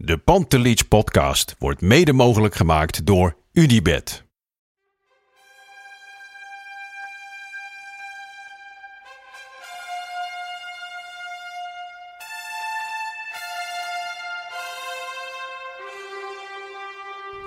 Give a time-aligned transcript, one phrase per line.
[0.00, 4.24] De Pantelich podcast wordt mede mogelijk gemaakt door UdiBet.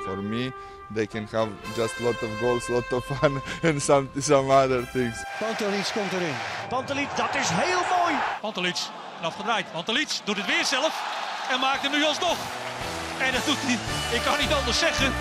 [0.04, 0.52] For me,
[0.94, 4.90] they can have just a lot of goals, lot of fun, and some some other
[4.92, 5.24] things.
[5.40, 6.36] Pantelic komt erin.
[6.70, 8.16] Pantelic, dat is heel mooi.
[8.42, 8.78] Pantelic,
[9.22, 9.72] afgedraaid.
[9.72, 12.38] Pantelic doet het weer zelf en maakt hem nu alsnog.
[13.20, 13.78] En dat doet hij,
[14.18, 15.12] ik kan niet anders zeggen.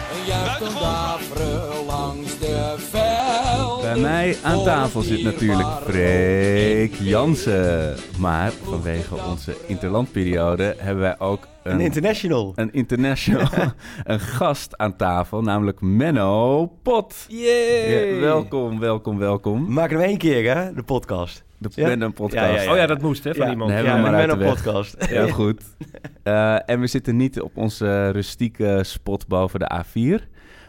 [0.44, 1.86] Buitengewoon.
[1.86, 3.82] langs de veld.
[3.82, 7.96] Bij mij aan tafel zit natuurlijk Freek Jansen.
[8.18, 12.52] Maar vanwege onze interlandperiode hebben wij ook Een een, international.
[12.54, 13.48] een international
[14.04, 17.14] een gast aan tafel, namelijk Menno Pot.
[17.28, 18.14] Yay!
[18.14, 19.64] Ja, welkom, welkom, welkom.
[19.66, 21.44] We maken hem één keer, hè, de podcast.
[21.60, 22.08] De Ja?
[22.10, 22.32] Podcast.
[22.32, 22.70] Ja, ja, ja.
[22.70, 23.50] Oh ja, dat moest hè, van Ja.
[23.52, 23.70] iemand.
[23.70, 24.94] Nee, hebben ja, maar de podcast.
[25.04, 25.62] Heel goed.
[26.22, 30.24] Eh, en we zitten niet op onze rustieke spot boven de A4,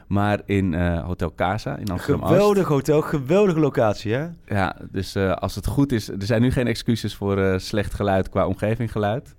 [0.07, 2.33] maar in eh, Hotel Casa in Amsterdam-Oost.
[2.33, 4.27] Geweldig hotel, geweldige locatie, hè?
[4.45, 7.93] Ja, dus eh, als het goed is, er zijn nu geen excuses voor eh, slecht
[7.93, 9.35] geluid qua omgevinggeluid.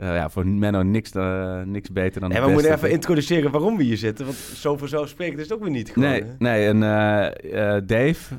[0.00, 3.76] Eh, ja, voor Menno niks, eh, niks beter dan En we moeten even introduceren waarom
[3.76, 6.08] we hier zitten, want zo vanzelfsprekend is het ook weer niet gewoon.
[6.08, 6.28] Nee, hè?
[6.38, 8.34] nee en eh, eh, Dave,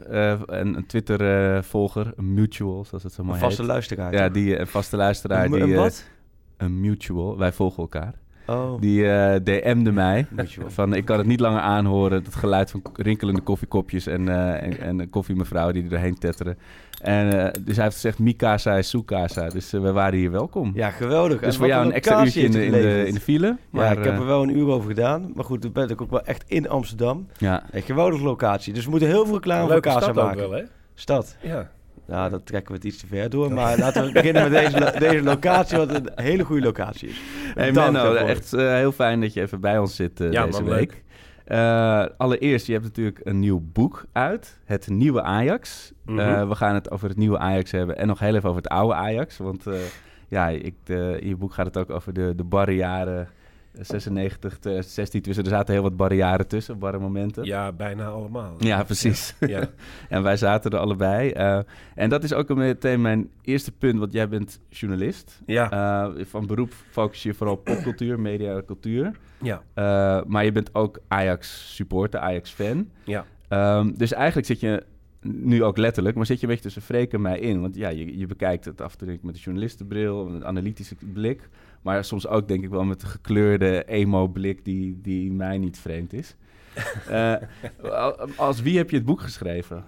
[0.45, 3.71] een, een Twitter-volger, een mutual, zoals het zo Een mooi vaste heet.
[3.71, 4.13] luisteraar.
[4.13, 4.33] Ja, toch?
[4.33, 5.45] die een vaste luisteraar.
[5.45, 6.05] Een, die, een wat?
[6.57, 8.13] een mutual, wij volgen elkaar.
[8.51, 10.27] Oh, Die eh, DM'de mij.
[10.67, 14.79] Van, ik kan het niet langer aanhoren, het geluid van rinkelende koffiekopjes en, eh, en,
[14.79, 15.09] en
[15.73, 16.57] die er doorheen tetteren.
[17.01, 19.49] En, eh, dus hij heeft gezegd, Mikasa is Sukasa.
[19.49, 20.71] Dus we waren hier welkom.
[20.75, 21.39] Ja, geweldig.
[21.39, 23.57] dus En voor jou een extra uurtje in de, in, de, in de file.
[23.69, 25.31] Maar, ja, ik heb er wel een uur over gedaan.
[25.35, 27.27] Maar goed, toen ben ik ook wel echt in Amsterdam.
[27.37, 27.63] ja.
[27.71, 28.73] Een geweldige locatie.
[28.73, 30.49] Dus we moeten heel veel reclame voor Leuke Casa stad ook maken.
[30.49, 30.63] wel, hè?
[30.93, 31.37] Stad.
[31.41, 31.71] Ja.
[32.11, 33.53] Nou, dat trekken we het iets te ver door.
[33.53, 37.21] Maar laten we beginnen met deze, lo- deze locatie, wat een hele goede locatie is.
[37.53, 38.29] Hey Dank Menno, daarvoor.
[38.29, 41.03] echt eh, heel fijn dat je even bij ons zit eh, Ja, deze man, week.
[41.45, 44.59] Eh, allereerst, je hebt natuurlijk een nieuw boek uit.
[44.65, 45.91] Het nieuwe Ajax.
[46.05, 46.19] Mhm.
[46.19, 47.97] Eh, we gaan het over het nieuwe Ajax hebben.
[47.97, 49.37] En nog heel even over het oude Ajax.
[49.37, 49.73] Want eh,
[50.27, 53.27] ja, ik, de, in je boek gaat het ook over de, de barre jaren
[53.73, 55.21] 96, 2016.
[55.21, 57.43] Dus er zaten heel wat barre jaren tussen, barre momenten.
[57.43, 58.55] ja, bijna allemaal.
[58.59, 59.35] Ja, precies.
[59.39, 59.69] Ja.
[60.09, 61.29] en wij zaten er allebei.
[61.29, 61.59] Eh,
[61.95, 65.41] en dat is ook meteen mijn eerste punt, want jij bent journalist.
[65.45, 65.71] Ja.
[65.71, 69.11] Eh, van beroep focus je vooral op popcultuur, media en cultuur.
[69.41, 69.61] ja.
[69.73, 72.89] Eh, maar je bent ook Ajax-supporter, Ajax-fan.
[73.03, 73.25] Ja.
[73.47, 74.83] Ehm, dus eigenlijk zit je,
[75.21, 77.61] nu ook letterlijk, maar zit je een beetje tussen Freek en mij in.
[77.61, 81.49] Want ja, je, je bekijkt het af en toe met een journalistenbril, een analytische blik.
[81.81, 86.13] Maar soms ook denk ik wel met een gekleurde emo-blik die, die mij niet vreemd
[86.13, 86.35] is.
[87.09, 87.35] Eh,
[88.35, 89.83] als wie heb je het boek geschreven?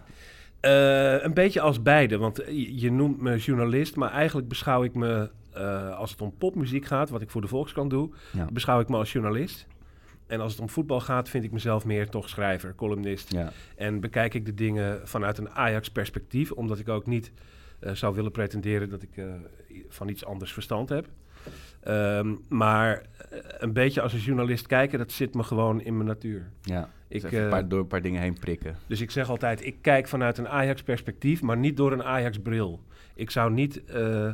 [0.59, 5.29] Eh, een beetje als beide, want je, noemt me journalist, maar eigenlijk beschouw ik me,
[5.53, 8.47] eh, als het om popmuziek gaat, wat ik voor de Volkskrant doe, Ja.
[8.51, 9.67] beschouw ik me als journalist.
[10.27, 13.31] En als het om voetbal gaat, vind ik mezelf meer toch schrijver, columnist.
[13.33, 13.51] Ja.
[13.75, 17.31] En bekijk ik de dingen vanuit een Ajax-perspectief, omdat ik ook niet
[17.93, 19.09] zou willen pretenderen dat ik
[19.89, 21.07] van iets anders verstand heb.
[21.83, 26.07] Ehm, maar eh, een beetje als een journalist kijken, dat zit me gewoon in mijn
[26.07, 26.49] natuur.
[26.61, 26.89] ja.
[27.07, 28.75] Ik, Dus een eh, paar, door een paar dingen heen prikken.
[28.87, 32.79] Dus ik zeg altijd, ik kijk vanuit een Ajax-perspectief, maar niet door een Ajax-bril.
[33.15, 34.29] Ik zou niet eh,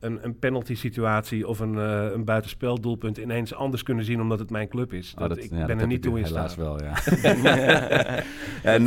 [0.00, 4.68] een, een penalty-situatie of een, eh een buitenspeldoelpunt ineens anders kunnen zien omdat het mijn
[4.68, 5.14] club is.
[5.18, 6.64] Oh, Dat, ik ja, ben dat er niet toe in helaas staat.
[6.64, 8.22] wel, ja.
[8.74, 8.86] en,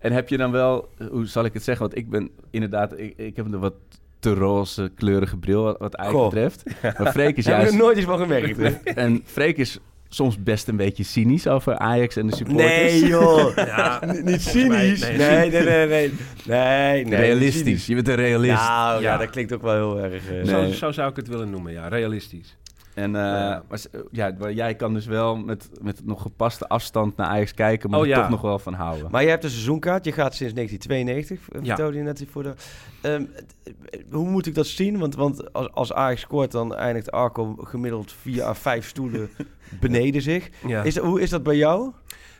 [0.00, 1.86] en heb je dan wel, hoe zal ik het zeggen?
[1.86, 3.74] Want ik ben inderdaad, ik, ik heb een wat
[4.20, 6.62] te roze kleurige bril wat, wat betreft.
[6.98, 7.72] Maar Freek is Daar heb ik juist...
[7.72, 8.56] er nooit eens van gemerkt.
[8.56, 8.90] hè?
[8.92, 12.68] En Freek is soms best een beetje cynisch over Ajax en de supporters.
[12.68, 13.56] Nee, joh.
[13.56, 15.00] Ja, niet cynisch.
[15.00, 16.12] nee, Nee, nee, nee, nee.
[16.44, 17.20] Nee, nee.
[17.20, 17.86] Realistisch.
[17.86, 18.62] Je bent een realist.
[18.62, 19.10] Nou, ja.
[19.12, 19.16] Ja.
[19.16, 20.28] dat klinkt ook wel heel erg...
[20.28, 20.68] eh, Nee.
[20.70, 21.88] Zo, zo zou ik het willen noemen, ja.
[21.88, 22.56] Realistisch.
[23.00, 23.62] En eh, Ja.
[23.68, 27.54] maar, s- ja, maar jij kan dus wel met, met nog gepaste afstand naar Ajax
[27.54, 29.10] kijken, maar Oh, er toch nog wel van houden.
[29.10, 30.04] Maar je hebt een seizoenkaart.
[30.04, 31.66] Je gaat sinds 1992, eh, Ja.
[31.66, 32.54] vertelde je net voor de...
[33.00, 33.24] Ehm,
[33.64, 34.98] eh, hoe moet ik dat zien?
[34.98, 39.30] Want, want als, als Ajax scoort, dan eindigt Arco gemiddeld vier à vijf stoelen
[39.80, 40.50] beneden zich.
[40.82, 41.92] Is, hoe is dat bij jou?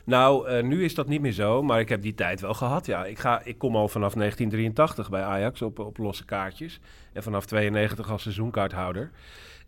[0.05, 2.85] Nou, eh, nu is dat niet meer zo, maar ik heb die tijd wel gehad.
[2.85, 6.79] Ja, ik, ga, ik kom al vanaf 1983 bij Ajax op, op losse kaartjes.
[7.13, 9.11] En vanaf 92 als seizoenkaarthouder.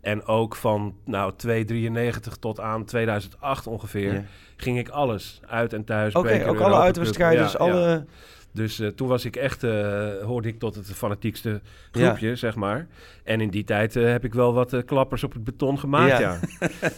[0.04, 4.24] En ook van nou, 293 tot aan 2008 ongeveer
[4.56, 5.40] ging ik alles.
[5.46, 6.14] Uit en thuis.
[6.14, 7.42] Oké, ook alle uitwedstrijden.
[7.42, 8.04] Dus Ja, alle...
[8.52, 11.60] Dus eh, toen was ik echt, eh, hoorde ik tot het fanatiekste
[11.90, 12.86] groepje, zeg maar.
[13.24, 16.38] En in die tijd eh, heb ik wel wat klappers op het beton gemaakt, Ja.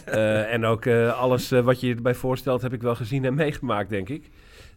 [0.05, 0.43] ja.
[0.55, 0.87] En ook
[1.17, 4.29] alles wat je je erbij voorstelt heb ik wel gezien en meegemaakt, denk ik.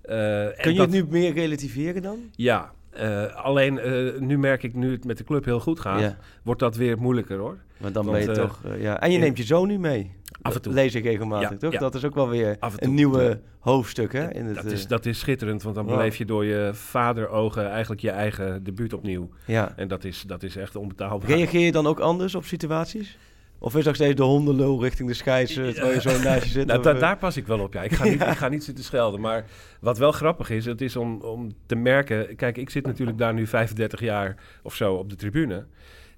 [0.02, 2.18] Kun je dat- het nu meer relativeren dan?
[2.36, 6.00] Ja, Eh, alleen eh, nu merk ik, nu het met de club heel goed gaat,
[6.00, 6.16] Ja.
[6.42, 7.58] wordt dat weer moeilijker hoor.
[7.78, 8.60] Want dan Want, ben je eh, toch...
[8.78, 9.00] ja.
[9.00, 10.12] En je neemt je zoon nu mee.
[10.42, 10.72] Af en toe.
[10.72, 11.72] Lees ik regelmatig, Ja, toch?
[11.72, 11.78] ja.
[11.78, 14.32] Dat is ook wel weer een nieuwe hoofdstuk, hè?
[14.34, 15.96] In het, Dat is, dat is schitterend, want dan Wow.
[15.96, 19.28] beleef je door je vaderogen eigenlijk je eigen debuut opnieuw.
[19.46, 19.72] ja.
[19.76, 21.28] En dat is, dat is echt onbetaalbaar.
[21.28, 23.18] Reageer je dan ook anders op situaties?
[23.62, 26.50] Of is nog steeds de hondenlul richting de scheids, eh, terwijl je zo naast je
[26.50, 26.66] zit?
[26.66, 27.00] Nou, da- eh?
[27.00, 27.82] daar pas ik wel op, ja.
[27.82, 29.20] Ik ga, niet, ik ga niet zitten schelden.
[29.20, 29.44] Maar
[29.80, 32.36] wat wel grappig is, het is om, om te merken...
[32.36, 35.66] Kijk, ik zit natuurlijk daar nu 35 jaar of zo op de tribune.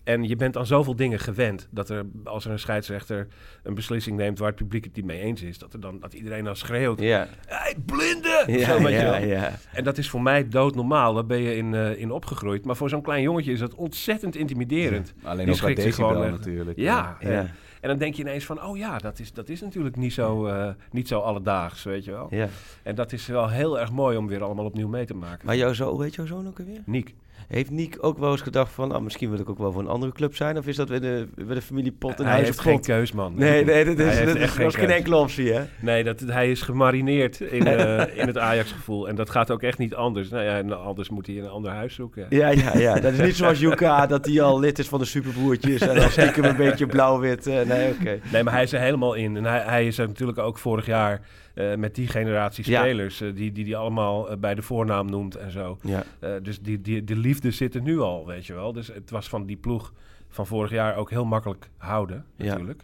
[0.04, 1.68] En je bent aan zoveel dingen gewend.
[1.70, 3.26] Dat er, als er een scheidsrechter
[3.62, 5.58] een beslissing neemt waar het publiek het niet mee eens is...
[5.58, 7.00] dat, er dan, dat iedereen dan schreeuwt...
[7.00, 8.44] Ja, Hey, blinde!
[8.46, 9.52] ja, Zo, weet ja, ja.
[9.72, 11.14] En dat is voor mij doodnormaal.
[11.14, 12.64] Daar ben je in, eh, in opgegroeid.
[12.64, 15.14] Maar voor zo'n klein jongetje is dat ontzettend intimiderend.
[15.22, 16.78] Alleen Die ook decibel gewoon natuurlijk.
[16.78, 17.28] Ja, Ja.
[17.28, 17.50] En,
[17.80, 18.64] en dan denk je ineens van...
[18.64, 22.10] oh ja, dat is, dat is natuurlijk niet zo, eh, niet zo alledaags, weet je
[22.10, 22.26] wel.
[22.30, 22.48] ja.
[22.82, 25.46] En dat is wel heel erg mooi om weer allemaal opnieuw mee te maken.
[25.46, 26.82] Maar jouw hoe heet jouw zoon ook alweer?
[26.86, 27.14] Niek.
[27.52, 29.88] Heeft Niek ook wel eens gedacht van, nou, misschien wil ik ook wel voor een
[29.88, 30.58] andere club zijn?
[30.58, 33.32] Of is dat weer de, weer de familie Pot en hij heeft geen keus, man.
[33.36, 35.62] Nee, nee, dat is, dat echt is, geen geen enkele optie, hè?
[35.80, 39.08] Nee, dat, hij is gemarineerd in, eh, in het Ajax-gevoel.
[39.08, 40.28] En dat gaat ook echt niet anders.
[40.28, 42.26] Nou ja, anders moet hij een ander huis zoeken.
[42.28, 42.94] Ja, ja, ja.
[43.00, 46.10] Dat is niet zoals Yuka, dat hij al lid is van de Superbroertjes en dan
[46.20, 47.46] stiekem een beetje blauw-wit.
[47.46, 48.18] eh, nee, oké.
[48.32, 49.36] Nee, maar hij is er helemaal in.
[49.36, 51.20] En hij, hij is er natuurlijk ook vorig jaar
[51.54, 52.80] eh, met die generatie Ja.
[52.80, 53.20] spelers...
[53.20, 55.78] eh, die die, die allemaal eh, bij de voornaam noemt en zo.
[55.82, 56.02] Ja,
[56.42, 58.72] dus die, die, de liefde zit er nu al, weet je wel.
[58.72, 59.92] Dus het was van die ploeg
[60.28, 62.44] van vorig jaar ook heel makkelijk houden, Ja.
[62.44, 62.82] natuurlijk.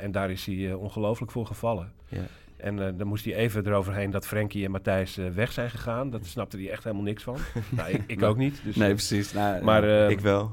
[0.00, 1.92] En daar is hij ongelooflijk voor gevallen.
[2.08, 2.20] ja.
[2.56, 6.10] En eh, dan moest hij even eroverheen dat Frenkie en Matthijs weg zijn gegaan.
[6.10, 7.36] Dat snapte hij echt helemaal niks van.
[7.76, 8.60] nou, ik, ik ook niet.
[8.64, 9.32] Dus, Nee, precies.
[9.32, 10.50] Nou, maar ik wel.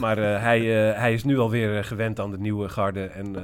[0.00, 0.60] maar hij,
[0.94, 3.04] hij is nu alweer gewend aan de nieuwe garde.
[3.04, 3.34] En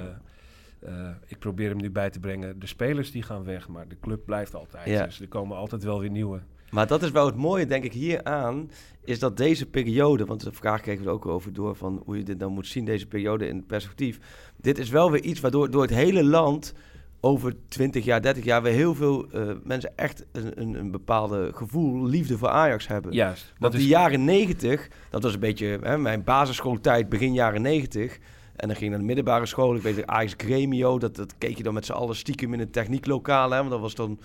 [0.85, 2.59] eh, ik probeer hem nu bij te brengen.
[2.59, 4.89] De spelers die gaan weg, maar de club blijft altijd.
[4.89, 5.05] Ja.
[5.05, 6.41] Dus er komen altijd wel weer nieuwe.
[6.71, 8.71] Maar dat is wel het mooie, denk ik, hieraan,
[9.05, 12.17] is dat deze periode, want de vraag kregen we er ook over door van hoe
[12.17, 14.19] je dit dan moet zien, deze periode in perspectief.
[14.57, 16.75] Dit is wel weer iets waardoor door het hele land
[17.21, 21.51] over 20 jaar, 30 jaar weer heel veel eh, mensen echt een, een, een bepaalde
[21.55, 23.13] gevoel, liefde voor Ajax hebben.
[23.13, 23.45] Juist.
[23.49, 27.63] Want Dat die is, jaren 90, dat was een beetje hè, mijn basisschooltijd, begin jaren
[27.63, 28.19] 90.
[28.57, 29.75] En dan ging ik naar de middelbare school.
[29.75, 32.71] Ik weet Ajax Gremio, dat, dat keek je dan met z'n allen stiekem in een
[32.71, 33.51] technieklokaal.
[33.51, 34.19] Hè, want dat was dan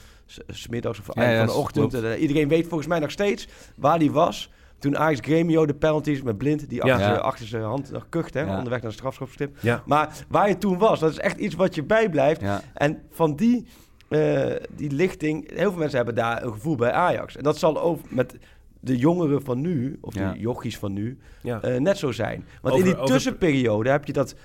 [0.47, 1.93] smiddags of Ja, eind ja, van de ochtend.
[1.93, 4.51] En, eh, iedereen weet volgens mij nog steeds waar die was.
[4.79, 7.15] Toen Ajax Gremio de penalties met Blind, die achter, Ja.
[7.15, 9.57] achter zijn hand nog kucht, hè, onderweg naar de strafschopstip.
[9.85, 12.41] Maar waar je toen was, dat is echt iets wat je bijblijft.
[12.73, 13.65] En van die,
[14.09, 17.35] eh, die lichting, heel veel mensen hebben daar een gevoel bij Ajax.
[17.37, 18.37] En dat zal ook met
[18.79, 20.31] de jongeren van nu, of Ja.
[20.31, 21.61] de jochies van nu, ja.
[21.61, 22.45] eh, net zo zijn.
[22.61, 24.35] Want Over- in die over- tussenperiode heb je dat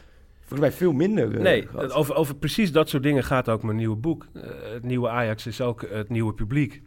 [0.40, 1.92] volgens mij veel minder eh, Nee, gehad.
[1.92, 4.26] over, over precies dat soort dingen gaat ook mijn nieuwe boek.
[4.32, 4.42] Eh,
[4.72, 6.82] het nieuwe Ajax is ook het nieuwe publiek.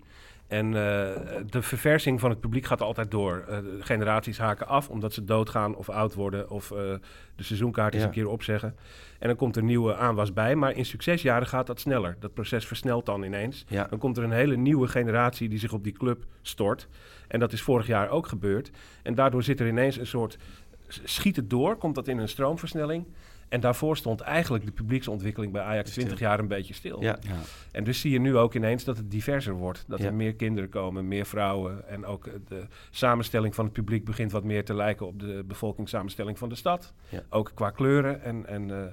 [0.47, 0.73] En eh,
[1.49, 3.43] de verversing van het publiek gaat altijd door.
[3.47, 6.77] Eh, de generaties haken af omdat ze doodgaan of oud worden of eh,
[7.35, 8.07] de seizoenkaart eens Ja.
[8.07, 8.75] een keer opzeggen.
[9.19, 10.55] En dan komt er nieuwe aanwas bij.
[10.55, 12.15] Maar in succesjaren gaat dat sneller.
[12.19, 13.65] Dat proces versnelt dan ineens.
[13.67, 13.87] Ja.
[13.89, 16.87] Dan komt er een hele nieuwe generatie die zich op die club stort.
[17.27, 18.71] En dat is vorig jaar ook gebeurd.
[19.03, 20.37] En daardoor zit er ineens een soort...
[20.87, 23.05] Schiet het door, komt dat in een stroomversnelling.
[23.49, 27.01] En daarvoor stond eigenlijk de publieksontwikkeling bij Ajax 20 jaar een beetje stil.
[27.01, 27.17] Ja.
[27.21, 27.35] Ja.
[27.71, 29.85] En dus zie je nu ook ineens dat het diverser wordt.
[29.87, 30.05] Dat Ja.
[30.05, 31.87] er meer kinderen komen, meer vrouwen.
[31.89, 35.43] En ook eh, de samenstelling van het publiek begint wat meer te lijken op de
[35.47, 36.93] bevolkingssamenstelling van de stad.
[37.09, 37.21] Ja.
[37.29, 38.21] Ook qua kleuren.
[38.23, 38.91] En, en eh,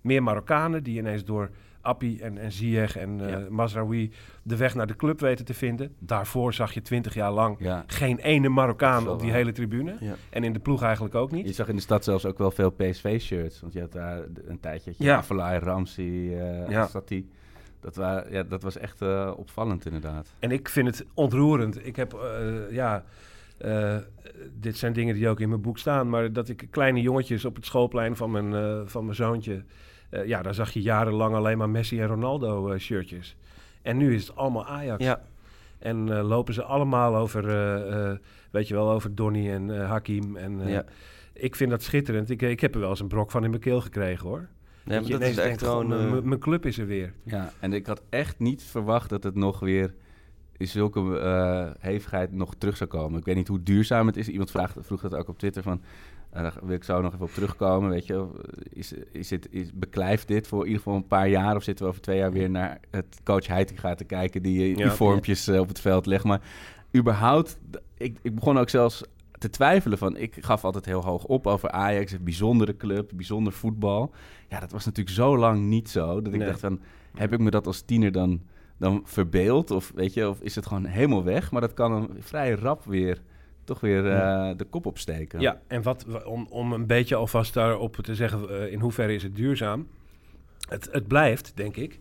[0.00, 1.50] meer Marokkanen die ineens door
[1.86, 3.46] Appie en, en Ziyech en eh Ja.
[3.50, 4.10] Mazraoui
[4.42, 5.94] de weg naar de club weten te vinden.
[5.98, 7.84] Daarvoor zag je twintig jaar lang Ja.
[7.86, 9.36] geen ene Marokkaan op die waar.
[9.36, 9.96] hele tribune.
[10.00, 10.14] Ja.
[10.30, 11.46] En in de ploeg eigenlijk ook niet.
[11.46, 13.60] Je zag in de stad zelfs ook wel veel PSV-shirts.
[13.60, 15.16] Want je had daar een tijdje Ja.
[15.16, 16.86] Afellay, Ramsey, eh Ja.
[16.86, 17.28] Sati.
[17.80, 20.32] Dat, waren, ja, dat was echt eh, opvallend inderdaad.
[20.38, 21.86] En ik vind het ontroerend.
[21.86, 23.04] Ik heb, eh, ja,
[23.58, 23.96] eh,
[24.60, 27.56] dit zijn dingen die ook in mijn boek staan, maar dat ik kleine jongetjes op
[27.56, 29.64] het schoolplein van mijn, eh, van mijn zoontje,
[30.08, 33.36] eh, ja, daar zag je jarenlang alleen maar Messi en Ronaldo eh, shirtjes.
[33.82, 35.04] En nu is het allemaal Ajax.
[35.04, 35.22] Ja.
[35.78, 38.18] En eh, lopen ze allemaal over, eh, eh,
[38.50, 40.36] weet je wel, over Donny en eh, Hakim.
[40.36, 40.84] En eh, Ja.
[41.32, 42.30] ik vind dat schitterend.
[42.30, 44.48] Ik, ik heb er wel eens een brok van in mijn keel gekregen hoor.
[44.84, 45.88] Nee, maar je dat is echt gewoon...
[45.88, 47.12] mijn- eh, club is er weer.
[47.22, 49.94] Ja, en ik had echt niet verwacht dat het nog weer
[50.56, 53.18] in zulke eh, hevigheid nog terug zou komen.
[53.18, 54.28] Ik weet niet hoe duurzaam het is.
[54.28, 55.82] Iemand vraagt, vroeg dat ook op Twitter van...
[56.36, 58.26] eh, daar wil ik zo nog even op terugkomen, weet je.
[58.72, 61.56] Is, is het, is, beklijft dit voor in ieder geval een paar jaar...
[61.56, 64.42] of zitten we over twee jaar weer naar het coach Heitinga te kijken...
[64.42, 64.74] die Ja.
[64.74, 66.24] die vormpjes eh, op het veld legt.
[66.24, 66.40] Maar
[66.96, 67.58] überhaupt,
[67.96, 69.02] ik, ik begon ook zelfs
[69.38, 70.16] te twijfelen van...
[70.16, 74.14] ik gaf altijd heel hoog op over Ajax, een bijzondere club, bijzonder voetbal.
[74.48, 76.20] Ja, dat was natuurlijk zo lang niet zo...
[76.22, 76.48] dat ik Nee.
[76.48, 76.80] dacht van,
[77.14, 78.40] heb ik me dat als tiener dan
[78.78, 79.70] dan verbeeld?
[79.70, 81.50] Of, weet je, of is het gewoon helemaal weg?
[81.50, 83.22] Maar dat kan dan vrij rap weer
[83.66, 85.40] toch weer eh, de kop opsteken.
[85.40, 89.22] Ja, en wat, om, om een beetje alvast daarop te zeggen, eh, in hoeverre is
[89.22, 89.88] het duurzaam?
[90.68, 92.00] Het, het blijft, denk ik.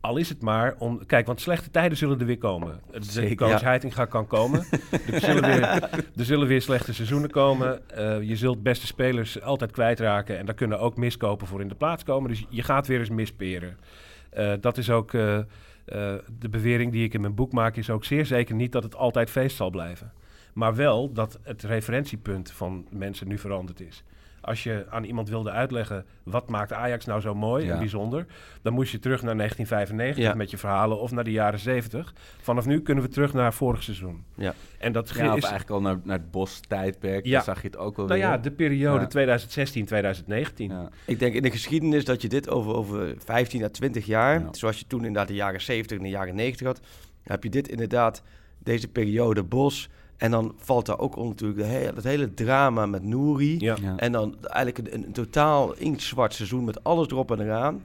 [0.00, 1.06] Al is het maar om...
[1.06, 2.80] Kijk, want slechte tijden zullen er weer komen.
[2.90, 3.66] De Zeker, coach ja.
[3.66, 4.64] Heitinga kan komen.
[5.12, 5.62] er, zullen weer,
[6.18, 7.90] er zullen weer slechte seizoenen komen.
[7.90, 10.38] Eh, je zult beste spelers altijd kwijtraken.
[10.38, 12.30] En daar kunnen ook miskopen voor in de plaats komen.
[12.30, 13.78] Dus je gaat weer eens misperen.
[14.60, 15.10] Dat is ook...
[15.10, 17.76] de bewering die ik in mijn boek maak...
[17.76, 20.12] is ook zeer zeker niet dat het altijd feest zal blijven.
[20.54, 24.02] Maar wel dat het referentiepunt van mensen nu veranderd is.
[24.42, 27.72] Als je aan iemand wilde uitleggen wat maakt Ajax nou zo mooi Ja.
[27.72, 28.26] en bijzonder,
[28.62, 30.34] dan moest je terug naar 1995 Ja.
[30.34, 32.14] met je verhalen of naar de jaren 70.
[32.40, 34.24] Vanaf nu kunnen we terug naar vorig seizoen.
[34.34, 34.54] Ja.
[34.78, 37.24] En dat Ja, is eigenlijk al naar, naar het Bos-tijdperk.
[37.24, 37.32] Ja.
[37.32, 38.28] Daar zag je het ook wel nou weer.
[38.28, 39.06] ja, de periode Ja.
[39.06, 40.70] 2016-2019.
[40.70, 40.88] Ja.
[41.04, 44.48] Ik denk in de geschiedenis dat je dit over, over 15 à 20 jaar, Ja.
[44.52, 46.80] zoals je toen inderdaad de jaren 70 en de jaren 90 had,
[47.22, 48.22] heb je dit inderdaad,
[48.58, 49.88] deze periode Bos.
[50.20, 53.56] En dan valt daar ook onder natuurlijk de hele, het hele drama met Nouri.
[53.58, 53.76] Ja.
[53.82, 53.96] Ja.
[53.96, 57.82] En dan eigenlijk een, een totaal inktzwart seizoen met alles erop en eraan.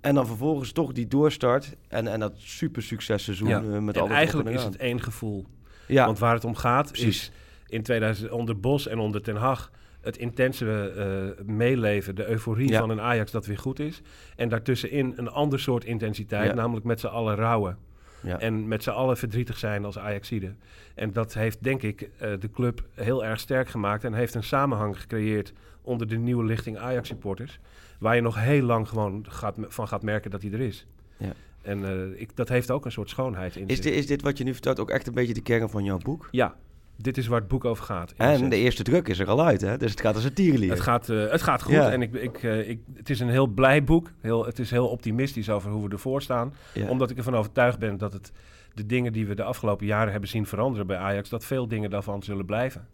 [0.00, 3.62] En dan vervolgens toch die doorstart en, en dat super successeizoen Ja.
[3.62, 5.44] eh, met En alles eigenlijk erop is het één gevoel.
[5.86, 7.06] Ja, Want waar het om gaat Precies.
[7.08, 7.30] is
[7.68, 10.92] in 2000 onder Bos en onder Ten Hag het intense
[11.38, 12.78] eh, meeleven, de euforie Ja.
[12.80, 14.02] van een Ajax dat weer goed is.
[14.36, 16.54] En daartussenin een ander soort intensiteit, Ja.
[16.54, 17.78] namelijk met z'n allen rouwen.
[18.26, 18.38] Ja.
[18.40, 20.54] En met z'n allen verdrietig zijn als Ajaxide.
[20.94, 24.44] En dat heeft denk ik eh, de club heel erg sterk gemaakt en heeft een
[24.44, 25.52] samenhang gecreëerd
[25.82, 27.58] onder de nieuwe lichting Ajax supporters.
[27.98, 30.86] Waar je nog heel lang gewoon gaat, van gaat merken dat hij er is.
[31.16, 31.32] Ja.
[31.62, 34.38] En eh, ik, dat heeft ook een soort schoonheid in is, dit, is dit wat
[34.38, 36.28] je nu vertelt ook echt een beetje de kern van jouw boek?
[36.30, 36.54] Ja,
[36.96, 38.14] dit is waar het boek over gaat.
[38.16, 39.76] En de eerste druk is er al uit, hè?
[39.78, 40.70] Dus het gaat als een tierenlier.
[40.70, 41.90] Het gaat, eh, het gaat goed Ja.
[41.92, 44.10] en ik, ik, eh, ik, het is een heel blij boek.
[44.20, 46.54] Heel, het is heel optimistisch over hoe we ervoor staan.
[46.74, 46.88] Ja.
[46.88, 48.32] Omdat ik ervan overtuigd ben dat het,
[48.74, 51.90] de dingen die we de afgelopen jaren hebben zien veranderen bij Ajax, dat veel dingen
[51.90, 52.88] daarvan zullen blijven.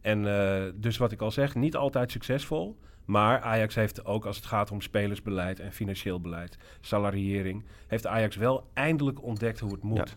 [0.00, 2.78] En eh, dus wat ik al zeg, niet altijd succesvol.
[3.04, 8.36] Maar Ajax heeft ook als het gaat om spelersbeleid en financieel beleid, salariering, heeft Ajax
[8.36, 10.16] wel eindelijk ontdekt hoe het moet.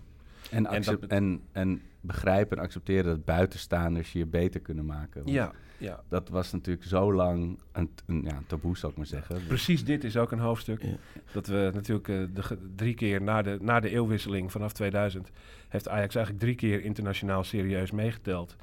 [0.52, 5.24] En, En accep- dat- en, en begrijpen en accepteren dat buitenstaanders je beter kunnen maken.
[5.24, 6.04] Want Ja, ja.
[6.10, 9.38] Dat was natuurlijk zo lang een, een, ja, een taboe, zal ik maar zeggen.
[9.48, 10.82] Precies dit is ook een hoofdstuk.
[10.84, 10.96] Ja.
[11.32, 15.32] Dat we natuurlijk eh, de, drie keer na de, na de eeuwwisseling vanaf 2000...
[15.68, 18.56] heeft Ajax eigenlijk drie keer internationaal serieus meegeteld.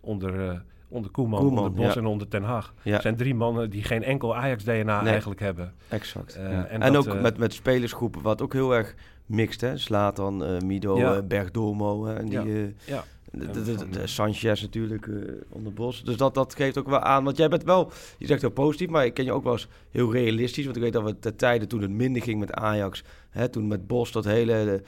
[0.00, 2.00] Onder, eh, onder Koeman, Koeman, onder Bos ja.
[2.00, 2.74] en onder Ten Hag.
[2.82, 2.92] Ja.
[2.92, 5.10] Het zijn drie mannen die geen enkel Ajax-DNA Nee.
[5.10, 5.74] eigenlijk hebben.
[5.88, 6.36] Exact.
[6.36, 6.66] Eh, Ja.
[6.66, 8.94] En, En, dat, ook met, met spelersgroepen, wat ook heel erg
[9.28, 9.76] mixt, hè?
[9.78, 11.14] Slatan, eh, Mido, Ja.
[11.16, 12.38] eh, Bergdomo hè, en die...
[12.38, 12.68] Ja.
[12.84, 13.04] Ja.
[13.32, 15.14] de, de, de- de Sanchez natuurlijk eh,
[15.48, 16.02] onder Bos.
[16.04, 17.24] Dus dat, dat geeft ook wel aan.
[17.24, 19.68] Want jij bent wel, je zegt heel positief, maar ik ken je ook wel eens
[19.90, 20.64] heel realistisch.
[20.64, 23.66] Want ik weet dat we te tijden toen het minder ging met Ajax, hè, toen
[23.68, 24.82] met Bos dat hele,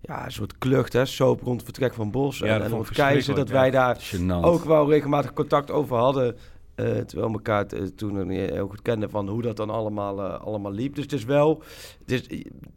[0.00, 2.38] ja, soort klucht, hè, soap rond het vertrek van Bos.
[2.38, 3.98] Ja, en en Keizer, dat wij daar
[4.42, 6.36] ook wel regelmatig contact over hadden.
[6.76, 10.40] Eh, terwijl we elkaar eh, toen heel goed kenden van hoe dat dan allemaal, eh,
[10.40, 10.94] allemaal liep.
[10.94, 11.62] Dus het is wel,
[12.04, 12.28] dus,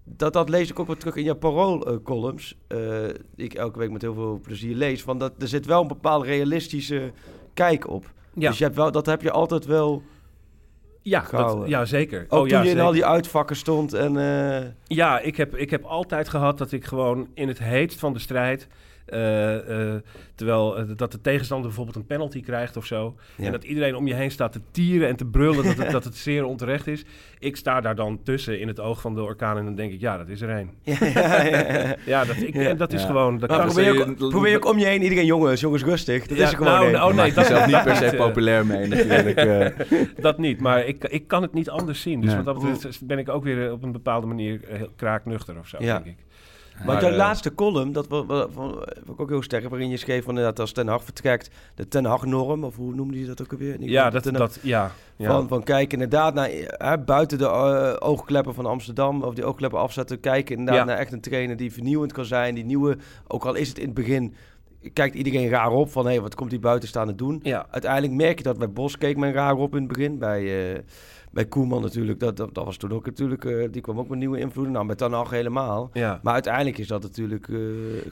[0.03, 2.58] dat, dat lees ik ook wel terug in je parool-columns.
[2.68, 2.79] eh,
[3.36, 5.01] die ik elke week met heel veel plezier lees.
[5.01, 7.12] Van dat, er zit wel een bepaalde realistische
[7.53, 8.12] kijk op.
[8.34, 10.03] ja, Dus je hebt wel, dat heb je altijd wel.
[11.01, 12.25] ja, dat, ja, zeker.
[12.29, 14.13] Ook oh, toen ja, je in al die uitvakken stond en.
[14.84, 18.20] Ja, ik heb, ik heb altijd gehad dat ik gewoon in het heetst van de
[18.20, 18.68] strijd...
[19.10, 20.01] eh, eh,
[20.36, 23.16] terwijl eh, dat de tegenstander bijvoorbeeld een penalty krijgt of zo...
[23.36, 23.46] Ja.
[23.46, 26.04] en dat iedereen om je heen staat te tieren en te brullen dat het, dat
[26.04, 27.06] het zeer onterecht is.
[27.39, 30.00] Ik sta daar dan tussen in het oog van de orkaan en dan denk ik,
[30.00, 30.70] ja, dat is er één.
[30.84, 31.96] ja, ja, ja.
[32.06, 32.62] Ja, dat, ik, Ja.
[32.70, 33.08] en dat is Ja.
[33.08, 33.39] gewoon...
[33.39, 36.28] Dat probeer, je ook, probeer je ook om je heen iedereen jongens, jongens rustig.
[36.28, 38.66] Dat Ja, is er gewoon nou, nou, Je nee, dat- jezelf niet per se populair
[38.66, 39.38] mee natuurlijk.
[39.38, 39.68] eh.
[40.22, 42.22] dat niet, maar ik, ik kan het niet anders zien.
[42.22, 45.68] Dus wat dat betreft ben ik ook weer op een bepaalde manier heel kraaknuchter of
[45.68, 45.94] zo, Ja.
[46.00, 46.25] denk ik.
[46.86, 50.30] Maar, jouw eh, laatste column, dat vond ik ook heel sterk, waarin je schreef van
[50.30, 53.76] inderdaad als Ten Hag vertrekt, de Ten Hag-norm, of hoe noemde je dat ook alweer?
[53.80, 55.28] Ja, dat, dat, ja, ja.
[55.28, 59.80] Van, van kijken inderdaad naar, hè, buiten de eh, oogkleppen van Amsterdam, of die oogkleppen
[59.80, 60.90] afzetten, kijken inderdaad Ja.
[60.92, 63.86] naar echt een trainer die vernieuwend kan zijn, die nieuwe, ook al is het in
[63.86, 64.34] het begin,
[64.94, 67.40] kijkt iedereen raar op van, hé, hey, wat komt die buitenstaande doen?
[67.44, 67.68] ja.
[67.72, 70.18] Uiteindelijk merk je dat bij Bos keek men raar op in het begin.
[70.18, 70.80] Bij, eh,
[71.32, 74.20] bij Koeman natuurlijk, dat, dat, dat was toen ook natuurlijk, eh, die kwam ook met
[74.20, 74.74] nieuwe invloeden.
[74.74, 75.90] Nou, met Ten Hag helemaal.
[75.94, 76.20] ja.
[76.24, 77.56] Maar uiteindelijk is dat natuurlijk eh